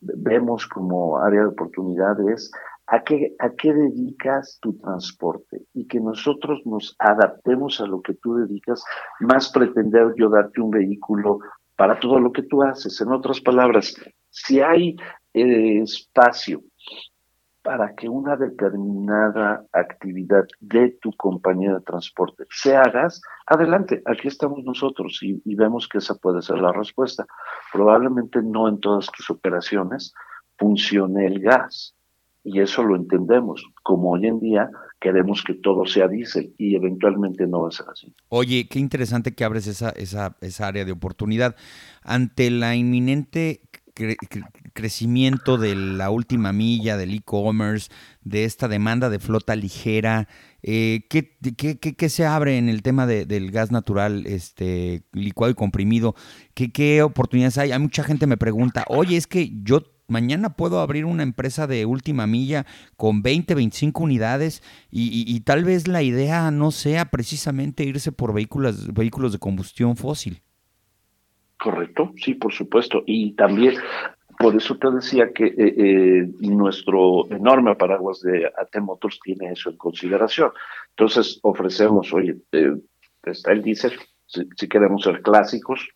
vemos 0.00 0.66
como 0.68 1.18
área 1.18 1.40
de 1.40 1.48
oportunidad 1.48 2.16
es 2.30 2.52
a 2.86 3.02
qué, 3.02 3.34
a 3.40 3.50
qué 3.50 3.72
dedicas 3.72 4.58
tu 4.60 4.78
transporte 4.78 5.62
y 5.74 5.88
que 5.88 5.98
nosotros 5.98 6.62
nos 6.64 6.94
adaptemos 7.00 7.80
a 7.80 7.86
lo 7.86 8.00
que 8.00 8.14
tú 8.14 8.36
dedicas, 8.36 8.84
más 9.18 9.50
pretender 9.50 10.14
yo 10.16 10.28
darte 10.28 10.60
un 10.60 10.70
vehículo 10.70 11.40
para 11.76 11.98
todo 11.98 12.20
lo 12.20 12.30
que 12.30 12.44
tú 12.44 12.62
haces. 12.62 13.00
En 13.00 13.10
otras 13.10 13.40
palabras, 13.40 13.96
si 14.30 14.60
hay 14.60 14.96
espacio 15.32 16.62
para 17.66 17.96
que 17.96 18.08
una 18.08 18.36
determinada 18.36 19.66
actividad 19.72 20.44
de 20.60 20.96
tu 21.02 21.10
compañía 21.16 21.74
de 21.74 21.80
transporte 21.80 22.44
se 22.48 22.76
hagas, 22.76 23.20
adelante, 23.44 24.02
aquí 24.06 24.28
estamos 24.28 24.62
nosotros 24.62 25.18
y, 25.20 25.42
vemos 25.56 25.88
que 25.88 25.98
esa 25.98 26.14
puede 26.14 26.42
ser 26.42 26.58
la 26.58 26.72
respuesta. 26.72 27.26
Probablemente 27.72 28.40
no 28.40 28.68
en 28.68 28.78
todas 28.78 29.10
tus 29.10 29.30
operaciones 29.30 30.14
funcione 30.56 31.26
el 31.26 31.40
gas 31.40 31.96
y 32.44 32.60
eso 32.60 32.84
lo 32.84 32.94
entendemos, 32.94 33.64
como 33.82 34.12
hoy 34.12 34.28
en 34.28 34.38
día 34.38 34.70
queremos 35.00 35.42
que 35.42 35.54
todo 35.54 35.86
sea 35.86 36.06
diésel 36.06 36.54
y 36.58 36.76
eventualmente 36.76 37.48
no 37.48 37.62
va 37.62 37.68
a 37.68 37.72
ser 37.72 37.86
así. 37.92 38.14
Oye, 38.28 38.68
qué 38.70 38.78
interesante 38.78 39.34
que 39.34 39.42
abres 39.42 39.66
esa, 39.66 39.90
esa, 39.90 40.36
esa 40.40 40.68
área 40.68 40.84
de 40.84 40.92
oportunidad. 40.92 41.56
Ante 42.04 42.48
la 42.52 42.76
inminente 42.76 43.62
crecimiento 44.72 45.56
de 45.56 45.74
la 45.74 46.10
última 46.10 46.52
milla, 46.52 46.96
del 46.96 47.14
e-commerce, 47.14 47.90
de 48.22 48.44
esta 48.44 48.68
demanda 48.68 49.10
de 49.10 49.18
flota 49.18 49.56
ligera. 49.56 50.28
Eh, 50.62 51.06
¿qué, 51.08 51.36
qué, 51.96 52.08
se 52.08 52.26
abre 52.26 52.58
en 52.58 52.68
el 52.68 52.82
tema 52.82 53.06
del 53.06 53.50
gas 53.50 53.70
natural 53.70 54.26
este, 54.26 55.04
licuado 55.12 55.50
y 55.52 55.54
comprimido? 55.54 56.14
¿Qué, 56.54 56.70
¿Qué 56.72 57.02
oportunidades 57.02 57.58
hay? 57.58 57.72
Hay 57.72 57.78
mucha 57.78 58.04
gente 58.04 58.26
me 58.26 58.36
pregunta, 58.36 58.84
oye, 58.88 59.16
es 59.16 59.26
que 59.26 59.52
yo 59.62 59.82
mañana 60.08 60.56
puedo 60.56 60.80
abrir 60.80 61.04
una 61.04 61.22
empresa 61.22 61.66
de 61.66 61.86
última 61.86 62.26
milla 62.26 62.66
con 62.96 63.22
20, 63.22 63.54
25 63.54 64.02
unidades 64.02 64.62
y, 64.90 65.24
y, 65.26 65.40
tal 65.40 65.64
vez 65.64 65.88
la 65.88 66.02
idea 66.02 66.50
no 66.50 66.70
sea 66.70 67.06
precisamente 67.06 67.84
irse 67.84 68.12
por 68.12 68.32
vehículos, 68.32 68.92
vehículos 68.92 69.32
de 69.32 69.38
combustión 69.38 69.96
fósil. 69.96 70.42
Correcto, 71.58 72.12
sí, 72.16 72.34
por 72.34 72.52
supuesto. 72.52 73.02
Y 73.06 73.32
también, 73.32 73.74
por 74.38 74.54
eso 74.54 74.76
te 74.76 74.90
decía 74.90 75.32
que 75.32 75.46
eh, 75.46 75.54
eh, 75.56 76.28
nuestro 76.40 77.30
enorme 77.30 77.74
paraguas 77.76 78.20
de 78.20 78.46
AT 78.46 78.76
Motors 78.80 79.18
tiene 79.22 79.52
eso 79.52 79.70
en 79.70 79.76
consideración. 79.76 80.50
Entonces, 80.90 81.38
ofrecemos, 81.42 82.12
oye, 82.12 82.36
eh, 82.52 82.76
está 83.24 83.52
el 83.52 83.62
diésel, 83.62 83.92
si, 84.26 84.68
queremos 84.68 85.02
ser 85.02 85.22
clásicos, 85.22 85.88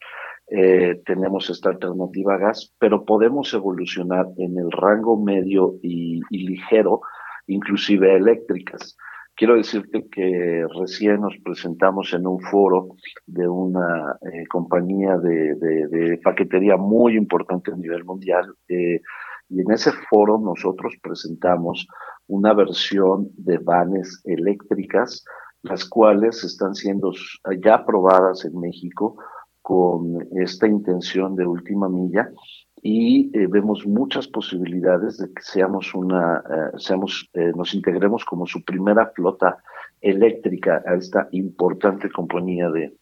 tenemos 1.07 1.49
esta 1.49 1.69
alternativa 1.69 2.35
a 2.35 2.39
gas, 2.39 2.75
pero 2.81 3.05
podemos 3.05 3.55
evolucionar 3.55 4.27
en 4.37 4.59
el 4.59 4.69
rango 4.73 5.17
medio 5.17 5.77
y 5.81 6.21
ligero, 6.31 7.03
inclusive 7.47 8.17
eléctricas. 8.17 8.97
Quiero 9.41 9.57
decirte 9.57 10.07
que 10.11 10.67
recién 10.79 11.23
nos 11.23 11.35
presentamos 11.43 12.13
en 12.13 12.27
un 12.27 12.43
foro 12.43 12.89
de 13.27 13.49
una 13.49 14.19
eh, 14.21 14.47
compañía 14.47 15.17
de, 15.17 16.21
paquetería 16.23 16.77
muy 16.77 17.17
importante 17.17 17.73
a 17.73 17.77
nivel 17.77 18.05
mundial 18.05 18.55
eh, 18.69 19.01
y 19.49 19.61
en 19.63 19.71
ese 19.71 19.93
foro 20.11 20.39
nosotros 20.39 20.93
presentamos 21.03 21.89
una 22.27 22.53
versión 22.53 23.31
de 23.39 23.57
vanes 23.57 24.21
eléctricas, 24.25 25.25
las 25.63 25.87
cuales 25.87 26.45
están 26.45 26.75
siendo 26.75 27.11
ya 27.65 27.77
aprobadas 27.77 28.45
en 28.45 28.61
México 28.61 29.17
con 29.63 30.19
esta 30.37 30.67
intención 30.67 31.35
de 31.35 31.47
última 31.47 31.89
milla 31.89 32.31
y 32.83 33.31
eh, 33.37 33.47
vemos 33.47 33.87
muchas 33.87 34.27
posibilidades 34.29 35.19
de 35.19 35.33
que 35.33 35.43
seamos 35.43 35.95
una, 35.95 36.43
eh, 36.49 36.79
seamos, 36.79 37.29
eh, 37.35 37.53
nos 37.55 37.75
integremos 37.75 38.25
como 38.25 38.47
su 38.47 38.65
primera 38.65 39.13
flota 39.15 39.59
eléctrica 40.01 40.83
a 40.87 40.95
esta 40.95 41.29
importante 41.33 42.11
compañía 42.11 42.71
de, 42.71 42.95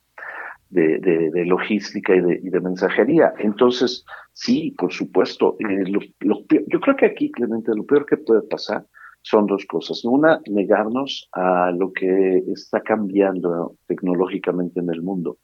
de, 0.70 1.44
logística 1.46 2.14
y 2.14 2.20
de, 2.20 2.40
de, 2.42 2.60
mensajería. 2.60 3.32
Entonces, 3.38 4.04
sí, 4.32 4.74
por 4.76 4.92
supuesto, 4.92 5.56
eh, 5.60 5.84
yo 6.20 6.80
creo 6.80 6.96
que 6.96 7.06
aquí, 7.06 7.30
Clemente, 7.30 7.72
lo 7.74 7.86
peor 7.86 8.04
que 8.04 8.16
puede 8.16 8.42
pasar 8.42 8.84
son 9.22 9.46
dos 9.46 9.64
cosas. 9.66 10.04
Una, 10.04 10.40
negarnos 10.50 11.28
a 11.32 11.70
lo 11.70 11.92
que 11.92 12.44
está 12.52 12.80
cambiando 12.80 13.76
tecnológicamente 13.86 14.80
en 14.80 14.90
el 14.90 15.02
mundo. 15.02 15.38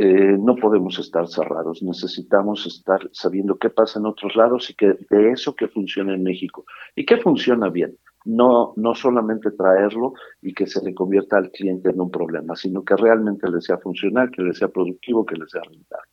Eh, 0.00 0.36
no 0.38 0.54
podemos 0.54 0.96
estar 1.00 1.26
cerrados, 1.26 1.82
necesitamos 1.82 2.64
estar 2.66 3.00
sabiendo 3.10 3.58
qué 3.58 3.68
pasa 3.68 3.98
en 3.98 4.06
otros 4.06 4.36
lados 4.36 4.70
y 4.70 4.74
que 4.74 4.96
de 5.10 5.32
eso 5.32 5.56
que 5.56 5.66
funciona 5.66 6.14
en 6.14 6.22
México 6.22 6.64
y 6.94 7.04
que 7.04 7.16
funciona 7.16 7.68
bien 7.68 7.98
no, 8.24 8.74
no 8.76 8.94
solamente 8.94 9.50
traerlo 9.50 10.12
y 10.40 10.54
que 10.54 10.68
se 10.68 10.84
le 10.84 10.94
convierta 10.94 11.38
al 11.38 11.50
cliente 11.50 11.90
en 11.90 12.00
un 12.00 12.12
problema, 12.12 12.54
sino 12.54 12.84
que 12.84 12.94
realmente 12.94 13.50
le 13.50 13.60
sea 13.60 13.78
funcional, 13.78 14.30
que 14.30 14.42
le 14.42 14.54
sea 14.54 14.68
productivo, 14.68 15.26
que 15.26 15.34
le 15.34 15.48
sea 15.48 15.62
rentable. 15.62 16.12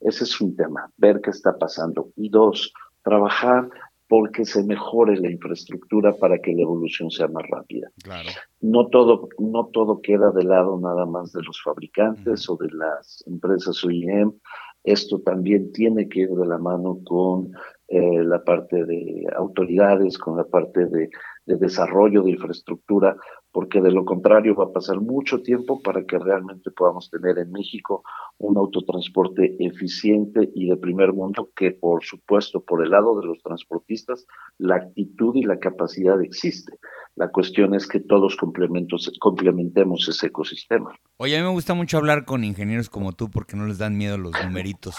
Ese 0.00 0.24
es 0.24 0.40
un 0.42 0.54
tema, 0.54 0.90
ver 0.98 1.22
qué 1.22 1.30
está 1.30 1.56
pasando. 1.56 2.10
Y 2.16 2.28
dos, 2.28 2.74
trabajar 3.02 3.70
porque 4.14 4.44
se 4.44 4.62
mejore 4.62 5.16
la 5.16 5.28
infraestructura 5.28 6.12
para 6.12 6.38
que 6.38 6.52
la 6.52 6.62
evolución 6.62 7.10
sea 7.10 7.26
más 7.26 7.42
rápida. 7.48 7.90
No 8.60 8.86
todo, 8.86 9.28
no 9.40 9.66
todo 9.72 10.00
queda 10.02 10.30
de 10.30 10.44
lado 10.44 10.78
nada 10.78 11.04
más 11.04 11.32
de 11.32 11.42
los 11.42 11.60
fabricantes 11.60 12.48
o 12.48 12.56
de 12.56 12.68
las 12.70 13.24
empresas 13.26 13.82
OEM. 13.82 14.30
Esto 14.84 15.18
también 15.18 15.72
tiene 15.72 16.08
que 16.08 16.20
ir 16.20 16.28
de 16.28 16.46
la 16.46 16.58
mano 16.58 17.00
con 17.04 17.50
eh, 17.88 18.22
la 18.22 18.44
parte 18.44 18.84
de 18.84 19.26
autoridades, 19.36 20.16
con 20.16 20.36
la 20.36 20.44
parte 20.44 20.86
de 20.86 21.10
de 21.46 21.56
desarrollo 21.56 22.22
de 22.22 22.32
infraestructura, 22.32 23.16
porque 23.54 23.80
de 23.80 23.92
lo 23.92 24.04
contrario 24.04 24.56
va 24.56 24.64
a 24.64 24.72
pasar 24.72 25.00
mucho 25.00 25.40
tiempo 25.40 25.80
para 25.80 26.04
que 26.04 26.18
realmente 26.18 26.72
podamos 26.72 27.08
tener 27.08 27.38
en 27.38 27.52
México 27.52 28.02
un 28.36 28.56
autotransporte 28.56 29.54
eficiente 29.64 30.50
y 30.56 30.68
de 30.68 30.76
primer 30.76 31.12
mundo, 31.12 31.50
que 31.54 31.70
por 31.70 32.02
supuesto 32.02 32.64
por 32.64 32.84
el 32.84 32.90
lado 32.90 33.20
de 33.20 33.24
los 33.28 33.40
transportistas 33.44 34.26
la 34.58 34.74
actitud 34.74 35.36
y 35.36 35.44
la 35.44 35.60
capacidad 35.60 36.20
existe. 36.20 36.80
La 37.14 37.28
cuestión 37.28 37.76
es 37.76 37.86
que 37.86 38.00
todos 38.00 38.36
complementemos 38.36 40.08
ese 40.08 40.26
ecosistema. 40.26 40.90
Oye, 41.18 41.36
a 41.36 41.40
mí 41.40 41.46
me 41.46 41.52
gusta 41.52 41.74
mucho 41.74 41.98
hablar 41.98 42.24
con 42.24 42.42
ingenieros 42.42 42.90
como 42.90 43.12
tú 43.12 43.30
porque 43.30 43.56
no 43.56 43.68
les 43.68 43.78
dan 43.78 43.96
miedo 43.96 44.18
los 44.18 44.32
numeritos. 44.44 44.96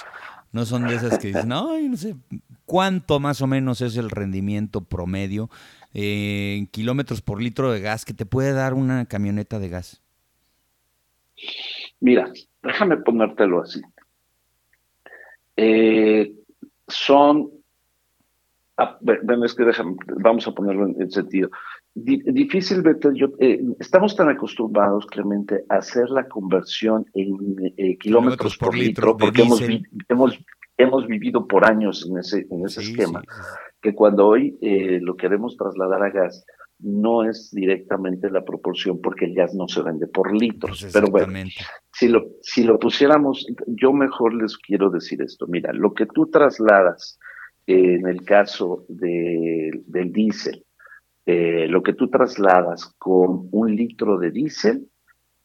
No 0.54 0.64
son 0.64 0.88
de 0.88 0.96
esas 0.96 1.20
que 1.20 1.28
dicen, 1.28 1.52
ay, 1.52 1.90
no 1.90 1.98
sé, 1.98 2.16
¿cuánto 2.64 3.20
más 3.20 3.42
o 3.42 3.48
menos 3.48 3.82
es 3.82 3.98
el 3.98 4.10
rendimiento 4.10 4.80
promedio 4.80 5.50
en 5.98 6.68
kilómetros 6.68 7.22
por 7.22 7.42
litro 7.42 7.72
de 7.72 7.80
gas 7.80 8.04
que 8.04 8.14
te 8.14 8.26
puede 8.26 8.52
dar 8.52 8.74
una 8.74 9.06
camioneta 9.06 9.60
de 9.60 9.70
gas? 9.70 10.02
Mira, 12.02 12.32
déjame 12.62 12.98
ponértelo 12.98 13.62
así. 13.62 13.82
Eh, 15.56 16.34
son, 16.88 17.50
ah, 18.76 18.98
bueno, 19.00 19.46
es 19.46 19.56
que 19.56 19.64
déjame, 19.64 19.96
vamos 20.22 20.46
a 20.48 20.52
ponerlo 20.52 20.88
en, 20.88 21.10
sentido. 21.10 21.50
difícilmente, 21.94 23.10
yo, 23.16 23.30
eh, 23.40 23.62
estamos 23.80 24.18
tan 24.18 24.28
acostumbrados, 24.28 25.06
Clemente, 25.08 25.64
a 25.70 25.78
hacer 25.78 26.10
la 26.10 26.28
conversión 26.28 27.06
en 27.14 27.56
eh, 27.78 27.98
kilómetros, 27.98 28.58
por, 28.58 28.76
litro, 28.76 29.16
porque 29.16 29.44
hemos, 29.44 29.62
hemos, 30.10 30.40
hemos, 30.78 31.08
vivido 31.08 31.48
por 31.48 31.66
años 31.66 32.08
en 32.10 32.18
ese, 32.18 32.48
en 32.50 32.66
ese 32.66 32.82
esquema 32.82 33.22
que 33.82 33.94
cuando 33.94 34.28
hoy 34.28 34.58
eh, 34.62 35.00
lo 35.02 35.16
queremos 35.16 35.56
trasladar 35.58 36.04
a 36.04 36.10
gas, 36.10 36.46
no 36.80 37.24
es 37.24 37.52
directamente 37.52 38.30
la 38.30 38.44
proporción 38.44 39.00
porque 39.02 39.26
el 39.26 39.36
gas 39.36 39.54
no 39.54 39.68
se 39.68 39.82
vende 39.82 40.08
por 40.08 40.34
litros. 40.34 40.82
Pues 40.82 40.94
Pero 40.94 41.08
bueno, 41.08 41.32
si 41.94 42.08
lo, 42.08 42.26
si 42.42 42.64
lo 42.64 42.80
pusiéramos, 42.80 43.46
yo 43.68 43.94
mejor 43.94 44.34
les 44.34 44.58
quiero 44.58 44.90
decir 44.90 45.22
esto. 45.22 45.48
Mira, 45.48 45.72
lo 45.72 45.94
que 45.94 46.06
tú 46.06 46.28
trasladas 46.28 47.20
en 47.68 48.08
el 48.08 48.24
caso 48.24 48.86
de, 48.88 49.72
del 49.88 50.12
diésel, 50.12 50.66
eh, 51.26 51.68
lo 51.68 51.82
que 51.82 51.94
tú 51.94 52.10
trasladas 52.10 52.94
con 52.98 53.50
un 53.52 53.76
litro 53.76 54.20
de 54.20 54.32
diésel, 54.32 54.88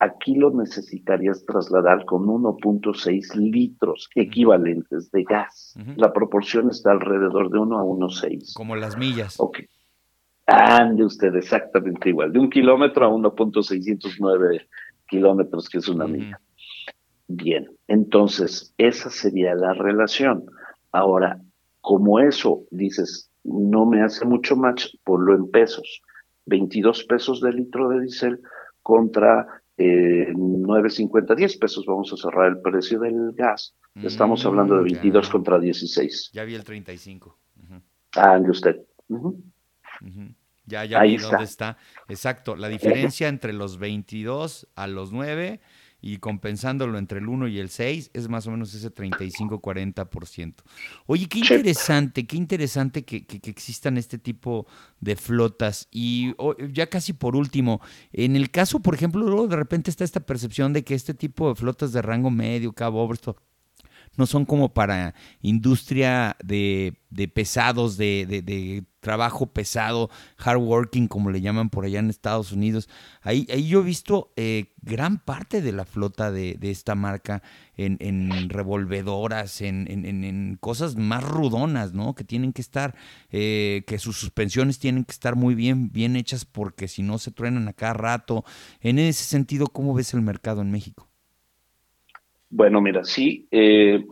Aquí 0.02 0.34
lo 0.34 0.50
necesitarías 0.50 1.44
trasladar 1.44 2.06
con 2.06 2.24
1.6 2.24 3.34
litros 3.34 4.08
equivalentes 4.14 5.10
de 5.10 5.24
gas. 5.24 5.74
La 5.96 6.10
proporción 6.10 6.70
está 6.70 6.92
alrededor 6.92 7.50
de 7.50 7.58
1 7.58 7.78
a 7.78 7.82
1.6. 7.82 8.54
Como 8.54 8.76
las 8.76 8.96
millas. 8.96 9.38
Ok. 9.38 9.58
Ande 10.46 11.04
usted 11.04 11.34
exactamente 11.36 12.08
igual, 12.08 12.32
de 12.32 12.38
un 12.38 12.48
kilómetro 12.48 13.04
a 13.04 13.10
1.609 13.10 14.66
kilómetros, 15.06 15.68
que 15.68 15.78
es 15.78 15.88
una 15.88 16.06
milla. 16.06 16.40
Bien, 17.28 17.70
entonces 17.86 18.74
esa 18.78 19.10
sería 19.10 19.54
la 19.54 19.74
relación. 19.74 20.46
Ahora, 20.92 21.40
como 21.82 22.20
eso, 22.20 22.64
dices, 22.70 23.30
no 23.44 23.84
me 23.84 24.02
hace 24.02 24.24
mucho 24.24 24.56
match, 24.56 24.86
ponlo 25.04 25.34
en 25.34 25.50
pesos. 25.50 26.00
22 26.46 27.04
pesos 27.04 27.40
de 27.42 27.52
litro 27.52 27.90
de 27.90 28.00
diésel 28.00 28.40
contra 28.82 29.59
eh, 29.80 30.32
9.50, 30.34 31.34
10 31.34 31.56
pesos 31.56 31.86
vamos 31.86 32.12
a 32.12 32.16
cerrar 32.16 32.48
el 32.48 32.60
precio 32.60 33.00
del 33.00 33.32
gas. 33.32 33.74
Estamos 34.02 34.44
hablando 34.44 34.76
de 34.76 34.82
22 34.84 35.28
mm, 35.28 35.32
contra 35.32 35.58
16. 35.58 36.30
Ya 36.32 36.44
vi 36.44 36.54
el 36.54 36.64
35. 36.64 37.38
Ah, 38.16 38.34
ande 38.34 38.50
usted. 38.50 38.76
Ya, 40.66 40.84
ya 40.84 41.02
vi 41.02 41.16
dónde 41.16 41.44
está. 41.44 41.76
Exacto, 42.08 42.56
la 42.56 42.68
diferencia 42.68 43.28
entre 43.28 43.52
los 43.52 43.78
22 43.78 44.68
a 44.74 44.86
los 44.86 45.12
9 45.12 45.60
y 46.00 46.18
compensándolo 46.18 46.98
entre 46.98 47.18
el 47.18 47.28
1 47.28 47.48
y 47.48 47.58
el 47.58 47.70
6 47.70 48.10
es 48.14 48.28
más 48.28 48.46
o 48.46 48.50
menos 48.50 48.74
ese 48.74 48.92
35-40%. 48.92 50.54
Oye, 51.06 51.28
qué 51.28 51.40
interesante, 51.40 52.26
qué 52.26 52.36
interesante 52.36 53.04
que, 53.04 53.26
que, 53.26 53.50
existan 53.50 53.98
este 53.98 54.18
tipo 54.18 54.66
de 55.00 55.16
flotas. 55.16 55.88
Y 55.90 56.34
ya 56.72 56.88
casi 56.88 57.12
por 57.12 57.36
último, 57.36 57.80
en 58.12 58.36
el 58.36 58.50
caso, 58.50 58.80
por 58.80 58.94
ejemplo, 58.94 59.22
luego 59.22 59.48
de 59.48 59.56
repente 59.56 59.90
está 59.90 60.04
esta 60.04 60.20
percepción 60.20 60.72
de 60.72 60.84
que 60.84 60.94
este 60.94 61.14
tipo 61.14 61.48
de 61.48 61.54
flotas 61.54 61.92
de 61.92 62.02
rango 62.02 62.30
medio, 62.30 62.72
cabo, 62.72 63.12
esto 63.12 63.36
no 64.16 64.26
son 64.26 64.44
como 64.44 64.74
para 64.74 65.14
industria 65.40 66.36
de, 66.44 66.96
pesados, 67.32 67.96
de, 67.96 68.84
trabajo 69.00 69.46
pesado, 69.46 70.10
hard 70.36 70.58
working, 70.58 71.08
como 71.08 71.30
le 71.30 71.40
llaman 71.40 71.70
por 71.70 71.84
allá 71.84 72.00
en 72.00 72.10
Estados 72.10 72.52
Unidos. 72.52 72.88
Ahí, 73.22 73.46
ahí 73.50 73.66
yo 73.66 73.80
he 73.80 73.84
visto 73.84 74.32
eh, 74.36 74.74
gran 74.82 75.18
parte 75.18 75.62
de 75.62 75.72
la 75.72 75.84
flota 75.84 76.30
de, 76.30 76.58
esta 76.60 76.94
marca 76.94 77.42
en, 77.76 77.96
en 78.00 78.50
revolvedoras, 78.50 79.62
en, 79.62 79.86
en, 79.88 80.58
cosas 80.60 80.96
más 80.96 81.24
rudonas, 81.24 81.94
¿no? 81.94 82.14
Que 82.14 82.24
tienen 82.24 82.52
que 82.52 82.60
estar, 82.60 82.94
eh, 83.30 83.84
que 83.86 83.98
sus 83.98 84.18
suspensiones 84.18 84.78
tienen 84.78 85.04
que 85.04 85.12
estar 85.12 85.36
muy 85.36 85.54
bien, 85.54 85.90
bien 85.92 86.16
hechas 86.16 86.44
porque 86.44 86.88
si 86.88 87.02
no 87.02 87.18
se 87.18 87.30
truenan 87.30 87.68
a 87.68 87.72
cada 87.72 87.94
rato. 87.94 88.44
En 88.80 88.98
ese 88.98 89.24
sentido, 89.24 89.68
¿cómo 89.68 89.94
ves 89.94 90.12
el 90.12 90.20
mercado 90.20 90.60
en 90.60 90.70
México? 90.70 91.09
Bueno, 92.50 92.80
mira, 92.80 93.04
sí. 93.04 93.46
Eh, 93.52 94.04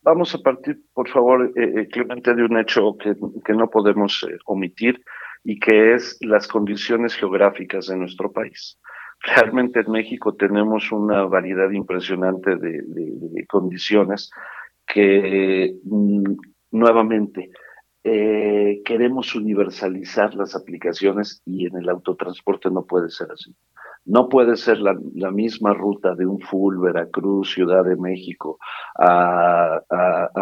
vamos 0.00 0.34
a 0.34 0.38
partir, 0.38 0.80
por 0.94 1.08
favor, 1.10 1.52
eh, 1.54 1.82
eh, 1.82 1.88
Clemente, 1.88 2.34
de 2.34 2.42
un 2.42 2.58
hecho 2.58 2.96
que, 2.96 3.14
que 3.44 3.52
no 3.52 3.68
podemos 3.68 4.26
omitir 4.46 5.02
y 5.44 5.60
que 5.60 5.94
es 5.94 6.16
las 6.22 6.48
condiciones 6.48 7.14
geográficas 7.14 7.86
de 7.88 7.96
nuestro 7.96 8.32
país. 8.32 8.80
Realmente 9.20 9.80
en 9.80 9.90
México 9.92 10.34
tenemos 10.36 10.90
una 10.90 11.24
variedad 11.24 11.70
impresionante 11.70 12.56
de, 12.56 13.46
condiciones 13.46 14.30
que 14.86 15.74
mm, 15.84 16.34
nuevamente 16.70 17.50
queremos 18.02 19.34
universalizar 19.34 20.34
las 20.34 20.56
aplicaciones 20.56 21.42
y 21.44 21.66
en 21.66 21.76
el 21.76 21.90
autotransporte 21.90 22.70
no 22.70 22.86
puede 22.86 23.10
ser 23.10 23.28
así. 23.32 23.54
No 24.08 24.30
puede 24.30 24.56
ser 24.56 24.78
la, 24.80 24.94
misma 25.30 25.74
ruta 25.74 26.14
de 26.14 26.24
un 26.24 26.40
full 26.40 26.78
Veracruz, 26.78 27.52
Ciudad 27.52 27.84
de 27.84 27.94
México, 27.94 28.58
a, 28.98 29.82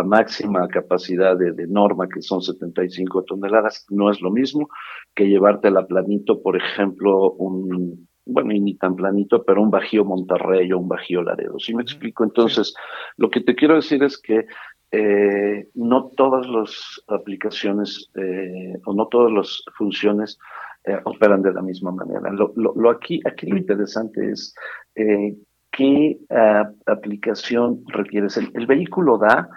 máxima 0.05 0.69
capacidad 0.69 1.37
de, 1.37 1.67
norma, 1.67 2.09
que 2.09 2.23
son 2.23 2.41
75 2.41 3.25
toneladas. 3.25 3.85
No 3.91 4.09
es 4.09 4.21
lo 4.21 4.31
mismo 4.31 4.69
que 5.17 5.29
llevarte 5.29 5.73
la 5.73 5.85
planito, 5.85 6.41
por 6.43 6.57
ejemplo, 6.57 7.33
un, 7.33 8.07
bueno, 8.25 8.53
y 8.53 8.61
ni 8.61 8.77
tan 8.77 8.95
planito, 8.95 9.43
pero 9.43 9.61
un 9.61 9.71
Bajío 9.73 10.05
Monterrey 10.05 10.71
o 10.71 10.79
un 10.79 10.87
Bajío 10.87 11.23
Laredo. 11.23 11.59
¿Sí 11.59 11.75
me 11.75 11.83
explico? 11.83 12.23
Entonces, 12.23 12.73
lo 13.17 13.31
que 13.31 13.41
te 13.41 13.57
quiero 13.57 13.75
decir 13.75 14.01
es 14.05 14.17
que 14.17 14.47
eh, 14.93 15.69
no 15.75 16.13
todas 16.17 16.47
las 16.49 17.03
aplicaciones 17.09 18.09
eh, 18.15 18.79
o 18.85 18.95
no 18.95 19.09
todas 19.09 19.33
las 19.33 19.65
funciones 19.77 20.39
eh, 20.87 21.01
operan 21.05 21.43
de 21.43 21.53
la 21.53 21.63
misma 21.63 21.91
manera. 21.91 22.31
Lo, 22.31 22.53
lo, 22.55 22.91
aquí, 22.91 23.21
aquí 23.25 23.47
lo 23.47 23.57
interesante 23.57 24.31
es 24.31 24.55
eh, 24.95 25.37
qué 25.73 26.19
ah, 26.31 26.71
aplicación 26.87 27.83
requieres. 27.89 28.37
El, 28.37 28.51
el, 28.55 28.67
vehículo 28.67 29.19
da, 29.19 29.49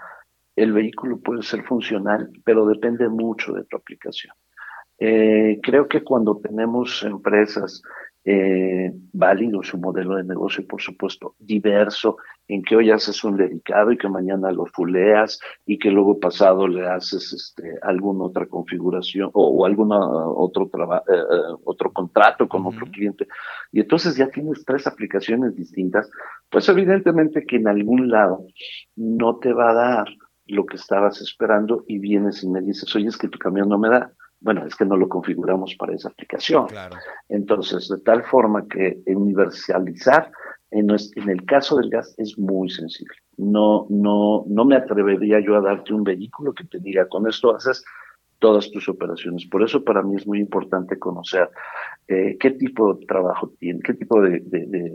el 0.56 0.74
vehículo 0.74 1.20
puede 1.20 1.44
ser 1.44 1.64
funcional, 1.64 2.30
pero 2.44 2.66
depende 2.66 3.08
mucho 3.10 3.54
de 3.54 3.64
tu 3.66 3.78
aplicación. 3.78 4.34
Eh, 5.00 5.60
creo 5.64 5.88
que 5.88 6.04
cuando 6.04 6.40
tenemos 6.40 7.04
empresas 7.04 7.82
eh, 8.26 8.92
válido 9.14 9.64
su 9.64 9.78
modelo 9.78 10.16
de 10.16 10.24
negocio, 10.24 10.66
por 10.68 10.82
supuesto, 10.82 11.36
diverso, 11.40 12.18
en 12.48 12.64
que 12.64 12.76
hoy 12.76 12.92
haces 12.92 13.24
un 13.24 13.38
dedicado 13.38 13.92
y 13.92 13.98
que 13.98 14.10
mañana 14.10 14.52
lo 14.52 14.66
fuleas 14.66 15.40
y 15.66 15.78
que 15.78 15.92
luego 15.92 16.20
pasado 16.20 16.68
le 16.68 16.88
haces 16.88 17.32
este, 17.32 17.78
alguna 17.82 18.26
otra 18.26 18.48
configuración 18.48 19.30
o, 19.34 19.66
algún 19.66 19.90
otro, 19.92 20.66
eh, 20.66 21.14
eh, 21.14 21.56
otro 21.64 21.94
contrato 21.94 22.50
con 22.50 22.66
otro 22.66 22.88
cliente. 22.88 23.28
Y 23.72 23.82
entonces 23.82 24.16
ya 24.18 24.30
tienes 24.30 24.66
tres 24.66 24.88
aplicaciones 24.88 25.56
distintas, 25.56 26.10
pues 26.50 26.68
evidentemente 26.70 27.46
que 27.46 27.58
en 27.58 27.68
algún 27.68 28.10
lado 28.10 28.46
no 28.96 29.38
te 29.38 29.54
va 29.54 29.70
a 29.70 29.74
dar 29.74 30.08
lo 30.48 30.66
que 30.66 30.78
estabas 30.78 31.22
esperando 31.22 31.86
y 31.88 32.00
vienes 32.00 32.44
y 32.44 32.50
me 32.50 32.62
dices, 32.62 32.94
oye, 32.96 33.08
es 33.08 33.18
que 33.18 33.28
tu 33.28 33.38
camión 33.38 33.70
no 33.70 33.78
me 33.78 33.90
da 33.90 34.12
bueno, 34.42 34.66
es 34.66 34.76
que 34.76 34.86
no 34.86 34.96
lo 34.96 35.10
configuramos 35.10 35.76
para 35.76 35.94
esa 35.94 36.10
aplicación. 36.10 36.68
Entonces, 37.28 37.90
de 37.90 38.00
tal 38.00 38.24
forma 38.24 38.66
que 38.68 39.02
universalizar, 39.08 40.32
en, 40.72 40.90
el 40.90 41.46
caso 41.46 41.78
del 41.78 41.90
gas, 41.90 42.14
es 42.18 42.38
muy 42.38 42.70
sensible. 42.70 43.16
No, 43.38 43.88
no, 43.90 44.46
no 44.48 44.66
me 44.66 44.76
atrevería 44.76 45.40
yo 45.40 45.56
a 45.56 45.62
darte 45.62 45.94
un 45.94 46.04
vehículo 46.04 46.54
que 46.54 46.66
te 46.66 46.80
diga, 46.80 47.08
con 47.08 47.28
esto 47.28 47.56
haces 47.56 47.84
todas 48.40 48.72
tus 48.72 48.88
operaciones. 48.88 49.46
Por 49.46 49.64
eso 49.64 49.84
para 49.84 50.02
mí 50.02 50.16
es 50.16 50.26
muy 50.26 50.40
importante 50.40 50.98
conocer 50.98 51.50
eh, 52.08 52.38
qué 52.40 52.52
tipo 52.52 52.94
de 52.94 53.06
trabajo 53.06 53.54
tienes, 53.60 53.84
qué 53.84 53.94
tipo 53.94 54.22
de, 54.22 54.42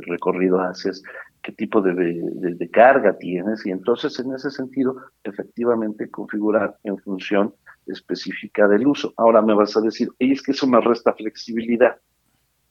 recorrido 0.07 0.61
haces, 0.61 1.02
qué 1.42 1.52
tipo 1.52 1.83
de, 1.83 2.70
carga 2.72 3.16
tienes 3.18 3.64
y 3.66 3.70
entonces 3.70 4.18
en 4.18 4.33
ese 4.33 4.50
sentido 4.50 4.96
efectivamente 5.22 6.11
configurar 6.11 6.76
en 6.83 6.98
función 6.98 7.54
específica 7.87 8.68
del 8.68 8.87
uso. 8.87 9.12
Ahora 9.16 9.42
me 9.42 9.55
vas 9.55 9.77
a 9.77 9.81
decir, 9.81 10.11
es 10.18 10.42
que 10.42 10.53
eso 10.53 10.66
me 10.66 10.81
resta 10.81 11.12
flexibilidad. 11.14 11.97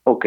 Ok, 0.04 0.26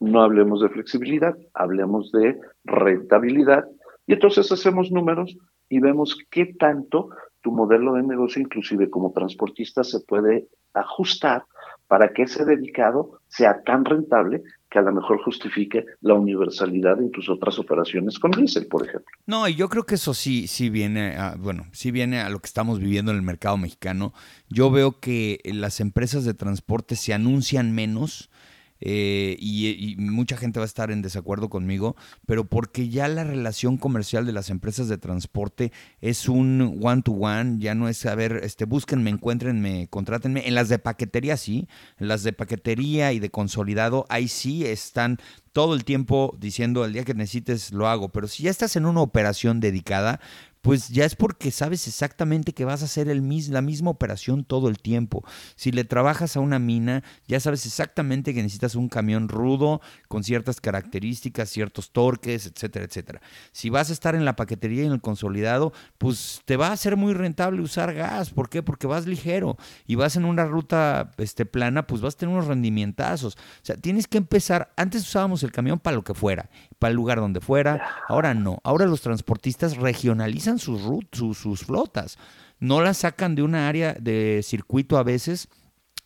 no 0.00 0.22
hablemos 0.22 0.60
de 0.60 0.68
flexibilidad, 0.68 1.36
hablemos 1.54 2.12
de 2.12 2.38
rentabilidad. 2.64 3.66
Y 4.06 4.14
entonces 4.14 4.50
hacemos 4.52 4.90
números 4.90 5.36
y 5.68 5.80
vemos 5.80 6.16
qué 6.30 6.46
tanto 6.58 7.10
tu 7.40 7.52
modelo 7.52 7.94
de 7.94 8.02
negocio, 8.02 8.42
inclusive 8.42 8.90
como 8.90 9.12
transportista, 9.12 9.84
se 9.84 10.00
puede 10.00 10.48
ajustar 10.74 11.44
para 11.88 12.12
que 12.12 12.22
ese 12.22 12.44
dedicado 12.44 13.20
sea 13.28 13.62
tan 13.62 13.84
rentable 13.84 14.42
que 14.70 14.78
a 14.78 14.82
lo 14.82 14.92
mejor 14.92 15.22
justifique 15.22 15.84
la 16.00 16.14
universalidad 16.14 16.98
en 16.98 17.10
tus 17.10 17.28
otras 17.28 17.58
operaciones 17.58 18.18
con 18.18 18.32
diésel, 18.32 18.66
por 18.66 18.86
ejemplo. 18.86 19.06
No, 19.26 19.46
y 19.48 19.54
yo 19.54 19.68
creo 19.68 19.84
que 19.84 19.94
eso 19.94 20.12
sí, 20.12 20.48
sí 20.48 20.70
viene, 20.70 21.16
a, 21.16 21.36
bueno, 21.38 21.66
sí 21.72 21.90
viene 21.90 22.20
a 22.20 22.30
lo 22.30 22.40
que 22.40 22.46
estamos 22.46 22.80
viviendo 22.80 23.12
en 23.12 23.18
el 23.18 23.22
mercado 23.22 23.56
mexicano. 23.56 24.12
Yo 24.48 24.70
veo 24.70 24.98
que 25.00 25.38
las 25.44 25.80
empresas 25.80 26.24
de 26.24 26.34
transporte 26.34 26.96
se 26.96 27.14
anuncian 27.14 27.74
menos 27.74 28.30
eh, 28.80 29.36
y, 29.38 29.96
mucha 29.98 30.36
gente 30.36 30.58
va 30.58 30.64
a 30.64 30.66
estar 30.66 30.90
en 30.90 31.02
desacuerdo 31.02 31.48
conmigo, 31.48 31.96
pero 32.26 32.44
porque 32.44 32.88
ya 32.88 33.08
la 33.08 33.24
relación 33.24 33.76
comercial 33.76 34.26
de 34.26 34.32
las 34.32 34.50
empresas 34.50 34.88
de 34.88 34.98
transporte 34.98 35.72
es 36.00 36.28
un 36.28 36.78
one-to-one, 36.82 37.58
ya 37.58 37.74
no 37.74 37.88
es, 37.88 38.04
a 38.06 38.14
ver, 38.14 38.40
este, 38.42 38.64
búsquenme, 38.64 39.10
encuéntrenme, 39.10 39.88
contrátenme. 39.88 40.46
En 40.46 40.54
las 40.54 40.68
de 40.68 40.78
paquetería 40.78 41.36
sí, 41.36 41.68
en 41.98 42.08
las 42.08 42.22
de 42.22 42.32
paquetería 42.32 43.12
y 43.12 43.18
de 43.18 43.30
consolidado, 43.30 44.06
ahí 44.08 44.28
sí 44.28 44.64
están 44.64 45.18
todo 45.56 45.74
el 45.74 45.84
tiempo 45.84 46.36
diciendo 46.38 46.84
el 46.84 46.92
día 46.92 47.04
que 47.04 47.14
necesites 47.14 47.72
lo 47.72 47.88
hago, 47.88 48.10
pero 48.10 48.28
si 48.28 48.42
ya 48.42 48.50
estás 48.50 48.76
en 48.76 48.84
una 48.84 49.00
operación 49.00 49.58
dedicada, 49.58 50.20
pues 50.66 50.88
ya 50.88 51.04
es 51.04 51.14
porque 51.14 51.52
sabes 51.52 51.86
exactamente 51.86 52.52
que 52.52 52.64
vas 52.64 52.82
a 52.82 52.86
hacer 52.86 53.08
el 53.08 53.22
la 53.50 53.62
misma 53.62 53.90
operación 53.90 54.42
todo 54.42 54.68
el 54.68 54.78
tiempo. 54.78 55.24
Si 55.54 55.70
le 55.70 55.84
trabajas 55.84 56.36
a 56.36 56.40
una 56.40 56.58
mina, 56.58 57.04
ya 57.28 57.38
sabes 57.38 57.66
exactamente 57.66 58.34
que 58.34 58.42
necesitas 58.42 58.74
un 58.74 58.88
camión 58.88 59.28
rudo, 59.28 59.80
con 60.08 60.24
ciertas 60.24 60.60
características, 60.60 61.50
ciertos 61.50 61.92
torques, 61.92 62.46
etcétera, 62.46 62.84
etcétera. 62.84 63.20
Si 63.52 63.70
vas 63.70 63.90
a 63.90 63.92
estar 63.92 64.16
en 64.16 64.24
la 64.24 64.34
paquetería 64.34 64.82
y 64.82 64.86
en 64.86 64.92
el 64.92 65.00
consolidado, 65.00 65.72
pues 65.98 66.42
te 66.46 66.56
va 66.56 66.72
a 66.72 66.76
ser 66.76 66.96
muy 66.96 67.14
rentable 67.14 67.62
usar 67.62 67.94
gas. 67.94 68.30
¿Por 68.30 68.48
qué? 68.48 68.64
Porque 68.64 68.88
vas 68.88 69.06
ligero 69.06 69.56
y 69.86 69.94
vas 69.94 70.16
en 70.16 70.24
una 70.24 70.46
ruta 70.46 71.12
este, 71.16 71.46
plana, 71.46 71.86
pues 71.86 72.00
vas 72.00 72.14
a 72.14 72.18
tener 72.18 72.34
unos 72.34 72.48
rendimientazos. 72.48 73.36
O 73.36 73.64
sea, 73.64 73.76
tienes 73.76 74.08
que 74.08 74.18
empezar, 74.18 74.72
antes 74.76 75.02
usábamos 75.02 75.44
el 75.44 75.52
camión 75.52 75.78
para 75.78 75.94
lo 75.94 76.02
que 76.02 76.14
fuera, 76.14 76.50
para 76.78 76.90
el 76.90 76.96
lugar 76.96 77.18
donde 77.18 77.40
fuera, 77.40 78.02
ahora 78.08 78.34
no. 78.34 78.58
Ahora 78.64 78.86
los 78.86 79.00
transportistas 79.00 79.76
regionalizan 79.76 80.58
sus, 80.58 80.82
sus, 81.12 81.64
flotas, 81.64 82.18
no 82.58 82.80
las 82.80 82.98
sacan 82.98 83.34
de 83.34 83.42
una 83.42 83.68
área 83.68 83.94
de 83.94 84.40
circuito 84.42 84.98
a 84.98 85.02
veces 85.02 85.48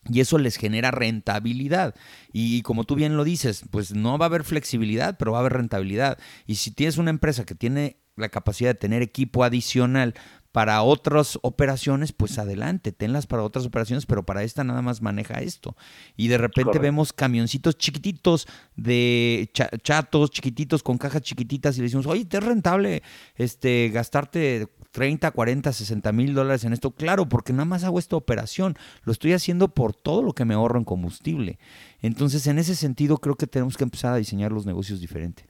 y 0.09 0.21
eso 0.21 0.39
les 0.39 0.57
genera 0.57 0.91
rentabilidad. 0.91 1.95
Y 2.33 2.63
como 2.63 2.85
tú 2.85 2.95
bien 2.95 3.17
lo 3.17 3.25
dices, 3.25 3.65
pues 3.71 3.95
no 3.95 4.19
va 4.19 4.27
a 4.27 4.29
haber 4.29 4.45
flexibilidad, 4.45 5.17
pero 5.19 5.33
va 5.33 5.39
a 5.39 5.41
haber 5.41 5.55
rentabilidad. 5.55 6.19
Y 6.47 6.57
si 6.57 6.71
tienes 6.71 6.99
una 6.99 7.11
empresa 7.11 7.45
que 7.45 7.55
tiene 7.55 7.99
la 8.17 8.29
capacidad 8.29 8.71
de 8.71 8.75
tener 8.75 9.03
equipo 9.03 9.45
adicional 9.45 10.15
para 10.53 10.83
otras 10.83 11.39
operaciones, 11.43 12.13
pues 12.13 12.39
adelante, 12.39 12.91
tenlas 12.91 13.27
para 13.27 13.45
otras 13.45 13.67
operaciones, 13.67 14.07
pero 14.07 14.25
para 14.25 14.43
esta 14.43 14.65
nada 14.65 14.83
más 14.83 15.01
maneja 15.01 15.41
esto. 15.41 15.77
Y 16.17 16.29
de 16.29 16.39
repente 16.39 16.79
vemos 16.79 17.13
camioncitos 17.13 17.79
chiquititos 17.79 18.49
de 18.75 19.51
chatos, 19.83 20.31
chiquititos, 20.31 20.83
con 20.83 20.99
cajas 20.99 21.23
chiquititas, 21.23 21.77
y 21.77 21.81
le 21.81 21.85
decimos, 21.85 22.07
oye, 22.07 22.25
¿te 22.25 22.39
es 22.39 22.45
rentable 22.45 23.03
este, 23.37 23.91
gastarte 23.91 24.69
30, 24.91 25.31
40, 25.31 25.73
60 25.73 26.13
mil 26.13 26.35
dólares 26.35 26.65
en 26.65 26.73
esto? 26.73 26.91
Claro, 26.91 27.29
porque 27.29 27.53
nada 27.53 27.67
más 27.67 27.85
hago 27.85 28.01
esta 28.01 28.17
operación, 28.17 28.77
lo 29.05 29.13
estoy 29.13 29.35
haciendo 29.35 29.69
por 29.69 29.95
todo 29.95 30.23
lo 30.23 30.33
que 30.33 30.45
me 30.45 30.55
ahorro 30.55 30.79
en 30.79 30.85
combustible. 30.85 31.61
Entonces, 32.03 32.47
en 32.49 32.59
ese 32.59 32.75
sentido, 32.75 33.19
creo 33.19 33.37
que 33.37 33.47
tenemos 33.47 33.77
que 33.77 33.85
empezar 33.85 34.15
a 34.15 34.17
diseñar 34.17 34.51
los 34.51 34.67
negocios 34.67 35.01
diferentes. 35.01 35.50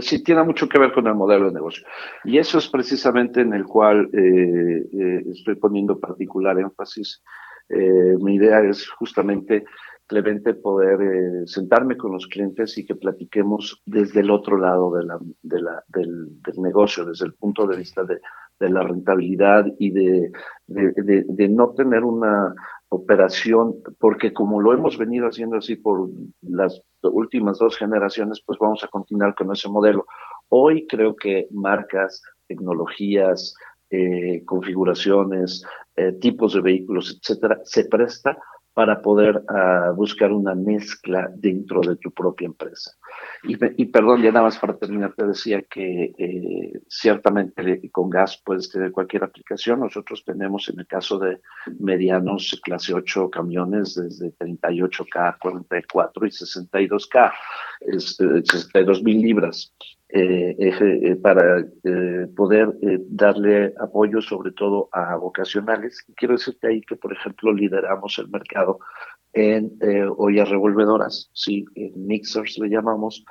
Sí, 0.00 0.22
tiene 0.24 0.42
mucho 0.42 0.68
que 0.68 0.78
ver 0.78 0.92
con 0.92 1.06
el 1.06 1.14
modelo 1.14 1.46
de 1.46 1.54
negocio. 1.54 1.86
Y 2.24 2.38
eso 2.38 2.58
es 2.58 2.68
precisamente 2.68 3.40
en 3.40 3.52
el 3.52 3.64
cual 3.64 4.10
eh, 4.12 4.86
eh, 4.92 5.24
estoy 5.30 5.54
poniendo 5.56 6.00
particular 6.00 6.58
énfasis. 6.58 7.22
Eh, 7.68 8.16
mi 8.20 8.34
idea 8.34 8.60
es 8.60 8.88
justamente, 8.90 9.64
Clemente, 10.06 10.52
poder 10.52 11.48
sentarme 11.48 11.96
con 11.96 12.12
los 12.12 12.26
clientes 12.26 12.76
y 12.76 12.84
que 12.84 12.94
platiquemos 12.94 13.80
desde 13.86 14.20
el 14.20 14.30
otro 14.30 14.58
lado 14.58 14.94
de 14.94 15.04
la, 15.04 15.18
de 15.40 15.62
la, 15.62 15.82
del, 15.88 16.28
negocio, 16.58 17.06
desde 17.06 17.24
el 17.24 17.32
punto 17.32 17.66
de 17.66 17.78
vista 17.78 18.04
de, 18.04 18.20
la 18.58 18.82
rentabilidad 18.82 19.64
y 19.78 19.92
de, 19.92 20.30
no 21.48 21.70
tener 21.70 22.04
una 22.04 22.54
operación, 22.88 23.76
porque 23.98 24.32
como 24.32 24.60
lo 24.60 24.72
hemos 24.72 24.98
venido 24.98 25.26
haciendo 25.26 25.56
así 25.56 25.76
por 25.76 26.08
las 26.42 26.80
últimas 27.02 27.58
dos 27.58 27.76
generaciones, 27.76 28.42
pues 28.44 28.58
vamos 28.58 28.82
a 28.84 28.88
continuar 28.88 29.34
con 29.34 29.52
ese 29.52 29.68
modelo. 29.68 30.06
Hoy 30.48 30.86
creo 30.86 31.16
que 31.16 31.48
marcas, 31.50 32.22
tecnologías, 32.46 33.54
eh, 33.90 34.42
configuraciones, 34.44 35.64
eh, 35.96 36.12
tipos 36.12 36.54
de 36.54 36.60
vehículos, 36.60 37.18
etcétera, 37.20 37.60
se 37.64 37.84
presta 37.84 38.38
para 38.74 39.00
poder 39.00 39.42
ah, 39.48 39.92
buscar 39.94 40.32
una 40.32 40.54
mezcla 40.54 41.30
dentro 41.34 41.80
de 41.80 41.96
tu 41.96 42.10
propia 42.10 42.46
empresa. 42.46 42.90
Y, 43.44 43.56
y, 43.80 43.86
perdón, 43.86 44.22
ya 44.22 44.32
nada 44.32 44.46
más 44.46 44.58
para 44.58 44.76
terminar, 44.76 45.14
te 45.16 45.26
decía 45.26 45.62
que 45.62 46.12
eh, 46.18 46.80
ciertamente 46.88 47.88
con 47.92 48.10
gas 48.10 48.42
puedes 48.44 48.68
tener 48.68 48.90
cualquier 48.90 49.22
aplicación. 49.22 49.80
Nosotros 49.80 50.24
tenemos 50.24 50.68
en 50.68 50.80
el 50.80 50.86
caso 50.88 51.18
de 51.18 51.40
medianos 51.78 52.60
clase 52.64 52.92
8 52.92 53.30
camiones 53.30 53.94
desde 53.94 54.36
38K, 54.36 55.38
44 55.38 56.26
y 56.26 56.30
62K, 56.30 57.32
es, 57.80 58.16
62 58.16 59.02
mil 59.02 59.20
libras. 59.20 59.72
Eh, 60.16 60.54
eh, 60.60 61.16
para 61.16 61.58
eh, 61.58 62.28
poder 62.36 62.72
darle 63.08 63.74
apoyo 63.80 64.22
sobre 64.22 64.52
todo 64.52 64.88
a 64.92 65.16
vocacionales. 65.16 66.06
Quiero 66.14 66.34
decirte 66.34 66.68
ahí 66.68 66.82
que, 66.82 66.94
por 66.94 67.12
ejemplo, 67.12 67.52
lideramos 67.52 68.16
el 68.20 68.28
mercado 68.28 68.78
en 69.32 69.76
ollas 70.16 70.48
revolvedoras, 70.48 71.30
sí, 71.32 71.64
mixers 71.96 72.56
le 72.60 72.68
llamamos, 72.68 73.24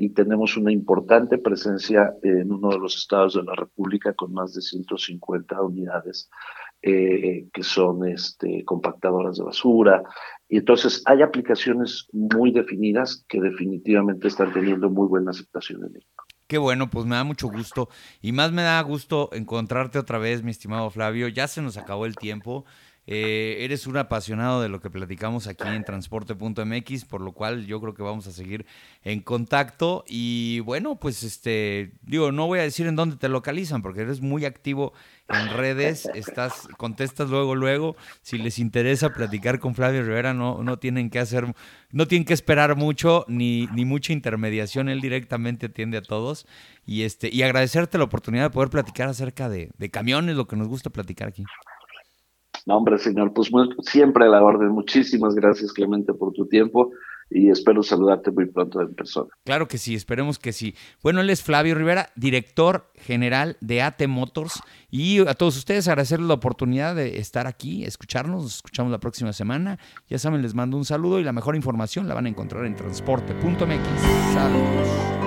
y 0.00 0.08
tenemos 0.08 0.56
una 0.56 0.72
importante 0.72 1.38
presencia 1.38 2.12
en 2.24 2.50
uno 2.50 2.70
de 2.70 2.78
los 2.80 2.96
estados 2.96 3.34
de 3.34 3.44
la 3.44 3.54
República 3.54 4.12
con 4.14 4.32
más 4.32 4.54
de 4.54 4.62
150 4.62 5.62
unidades 5.62 6.28
que 6.82 7.62
son 7.62 8.08
este, 8.08 8.64
compactadoras 8.64 9.36
de 9.36 9.44
basura, 9.44 10.02
y 10.48 10.58
entonces 10.58 11.02
hay 11.06 11.22
aplicaciones 11.22 12.06
muy 12.12 12.52
definidas 12.52 13.24
que 13.28 13.40
definitivamente 13.40 14.28
están 14.28 14.52
teniendo 14.52 14.88
muy 14.88 15.08
buena 15.08 15.32
aceptación 15.32 15.84
en 15.84 15.92
México. 15.92 16.24
Qué 16.46 16.58
bueno, 16.58 16.88
pues 16.88 17.06
me 17.06 17.16
da 17.16 17.24
mucho 17.24 17.48
gusto. 17.48 17.88
Y 18.22 18.30
más 18.30 18.52
me 18.52 18.62
da 18.62 18.80
gusto 18.82 19.30
encontrarte 19.32 19.98
otra 19.98 20.18
vez, 20.18 20.44
mi 20.44 20.52
estimado 20.52 20.90
Flavio. 20.90 21.26
Ya 21.26 21.48
se 21.48 21.60
nos 21.60 21.76
acabó 21.76 22.06
el 22.06 22.14
tiempo. 22.14 22.64
Eh, 23.08 23.58
eres 23.60 23.86
un 23.86 23.96
apasionado 23.96 24.60
de 24.60 24.68
lo 24.68 24.80
que 24.80 24.90
platicamos 24.90 25.46
aquí 25.46 25.68
en 25.68 25.84
transporte.mx, 25.84 27.04
por 27.04 27.20
lo 27.20 27.32
cual 27.32 27.64
yo 27.66 27.80
creo 27.80 27.94
que 27.94 28.02
vamos 28.02 28.26
a 28.26 28.32
seguir 28.32 28.66
en 29.04 29.20
contacto. 29.20 30.04
Y 30.08 30.60
bueno, 30.60 30.96
pues 30.96 31.22
este, 31.22 31.92
digo, 32.02 32.32
no 32.32 32.46
voy 32.46 32.58
a 32.58 32.62
decir 32.62 32.86
en 32.86 32.96
dónde 32.96 33.16
te 33.16 33.28
localizan, 33.28 33.82
porque 33.82 34.00
eres 34.00 34.20
muy 34.20 34.44
activo 34.44 34.92
en 35.28 35.48
redes, 35.56 36.08
estás, 36.14 36.68
contestas 36.76 37.30
luego, 37.30 37.54
luego. 37.54 37.96
Si 38.22 38.38
les 38.38 38.58
interesa 38.58 39.12
platicar 39.12 39.60
con 39.60 39.74
Flavio 39.74 40.02
Rivera, 40.02 40.34
no, 40.34 40.62
no 40.64 40.78
tienen 40.78 41.10
que 41.10 41.20
hacer, 41.20 41.52
no 41.92 42.08
tienen 42.08 42.24
que 42.24 42.34
esperar 42.34 42.76
mucho, 42.76 43.24
ni, 43.28 43.66
ni 43.68 43.84
mucha 43.84 44.12
intermediación, 44.12 44.88
él 44.88 45.00
directamente 45.00 45.66
atiende 45.66 45.98
a 45.98 46.02
todos. 46.02 46.46
Y 46.84 47.02
este, 47.02 47.28
y 47.32 47.42
agradecerte 47.42 47.98
la 47.98 48.04
oportunidad 48.04 48.44
de 48.44 48.50
poder 48.50 48.70
platicar 48.70 49.08
acerca 49.08 49.48
de, 49.48 49.70
de 49.76 49.90
camiones, 49.90 50.36
lo 50.36 50.46
que 50.46 50.56
nos 50.56 50.68
gusta 50.68 50.90
platicar 50.90 51.28
aquí. 51.28 51.44
No, 52.66 52.76
hombre, 52.76 52.98
señor, 52.98 53.32
pues 53.32 53.50
siempre 53.82 54.24
a 54.24 54.28
la 54.28 54.42
orden. 54.42 54.68
Muchísimas 54.70 55.34
gracias, 55.34 55.72
Clemente, 55.72 56.12
por 56.12 56.32
tu 56.32 56.46
tiempo 56.46 56.90
y 57.30 57.50
espero 57.50 57.82
saludarte 57.82 58.30
muy 58.30 58.46
pronto 58.46 58.80
en 58.80 58.94
persona. 58.94 59.28
Claro 59.44 59.66
que 59.68 59.78
sí, 59.78 59.94
esperemos 59.94 60.38
que 60.38 60.52
sí. 60.52 60.74
Bueno, 61.02 61.20
él 61.20 61.30
es 61.30 61.42
Flavio 61.42 61.74
Rivera, 61.74 62.10
director 62.14 62.90
general 62.94 63.56
de 63.60 63.82
AT 63.82 64.06
Motors 64.06 64.60
y 64.90 65.26
a 65.26 65.34
todos 65.34 65.56
ustedes 65.56 65.88
agradecerles 65.88 66.28
la 66.28 66.34
oportunidad 66.34 66.94
de 66.94 67.18
estar 67.18 67.46
aquí, 67.46 67.84
escucharnos, 67.84 68.42
nos 68.42 68.56
escuchamos 68.56 68.92
la 68.92 68.98
próxima 68.98 69.32
semana. 69.32 69.78
Ya 70.08 70.18
saben, 70.18 70.42
les 70.42 70.54
mando 70.54 70.76
un 70.76 70.84
saludo 70.84 71.20
y 71.20 71.24
la 71.24 71.32
mejor 71.32 71.56
información 71.56 72.08
la 72.08 72.14
van 72.14 72.26
a 72.26 72.28
encontrar 72.28 72.64
en 72.64 72.76
transporte.mx. 72.76 74.32
Saludos. 74.32 75.25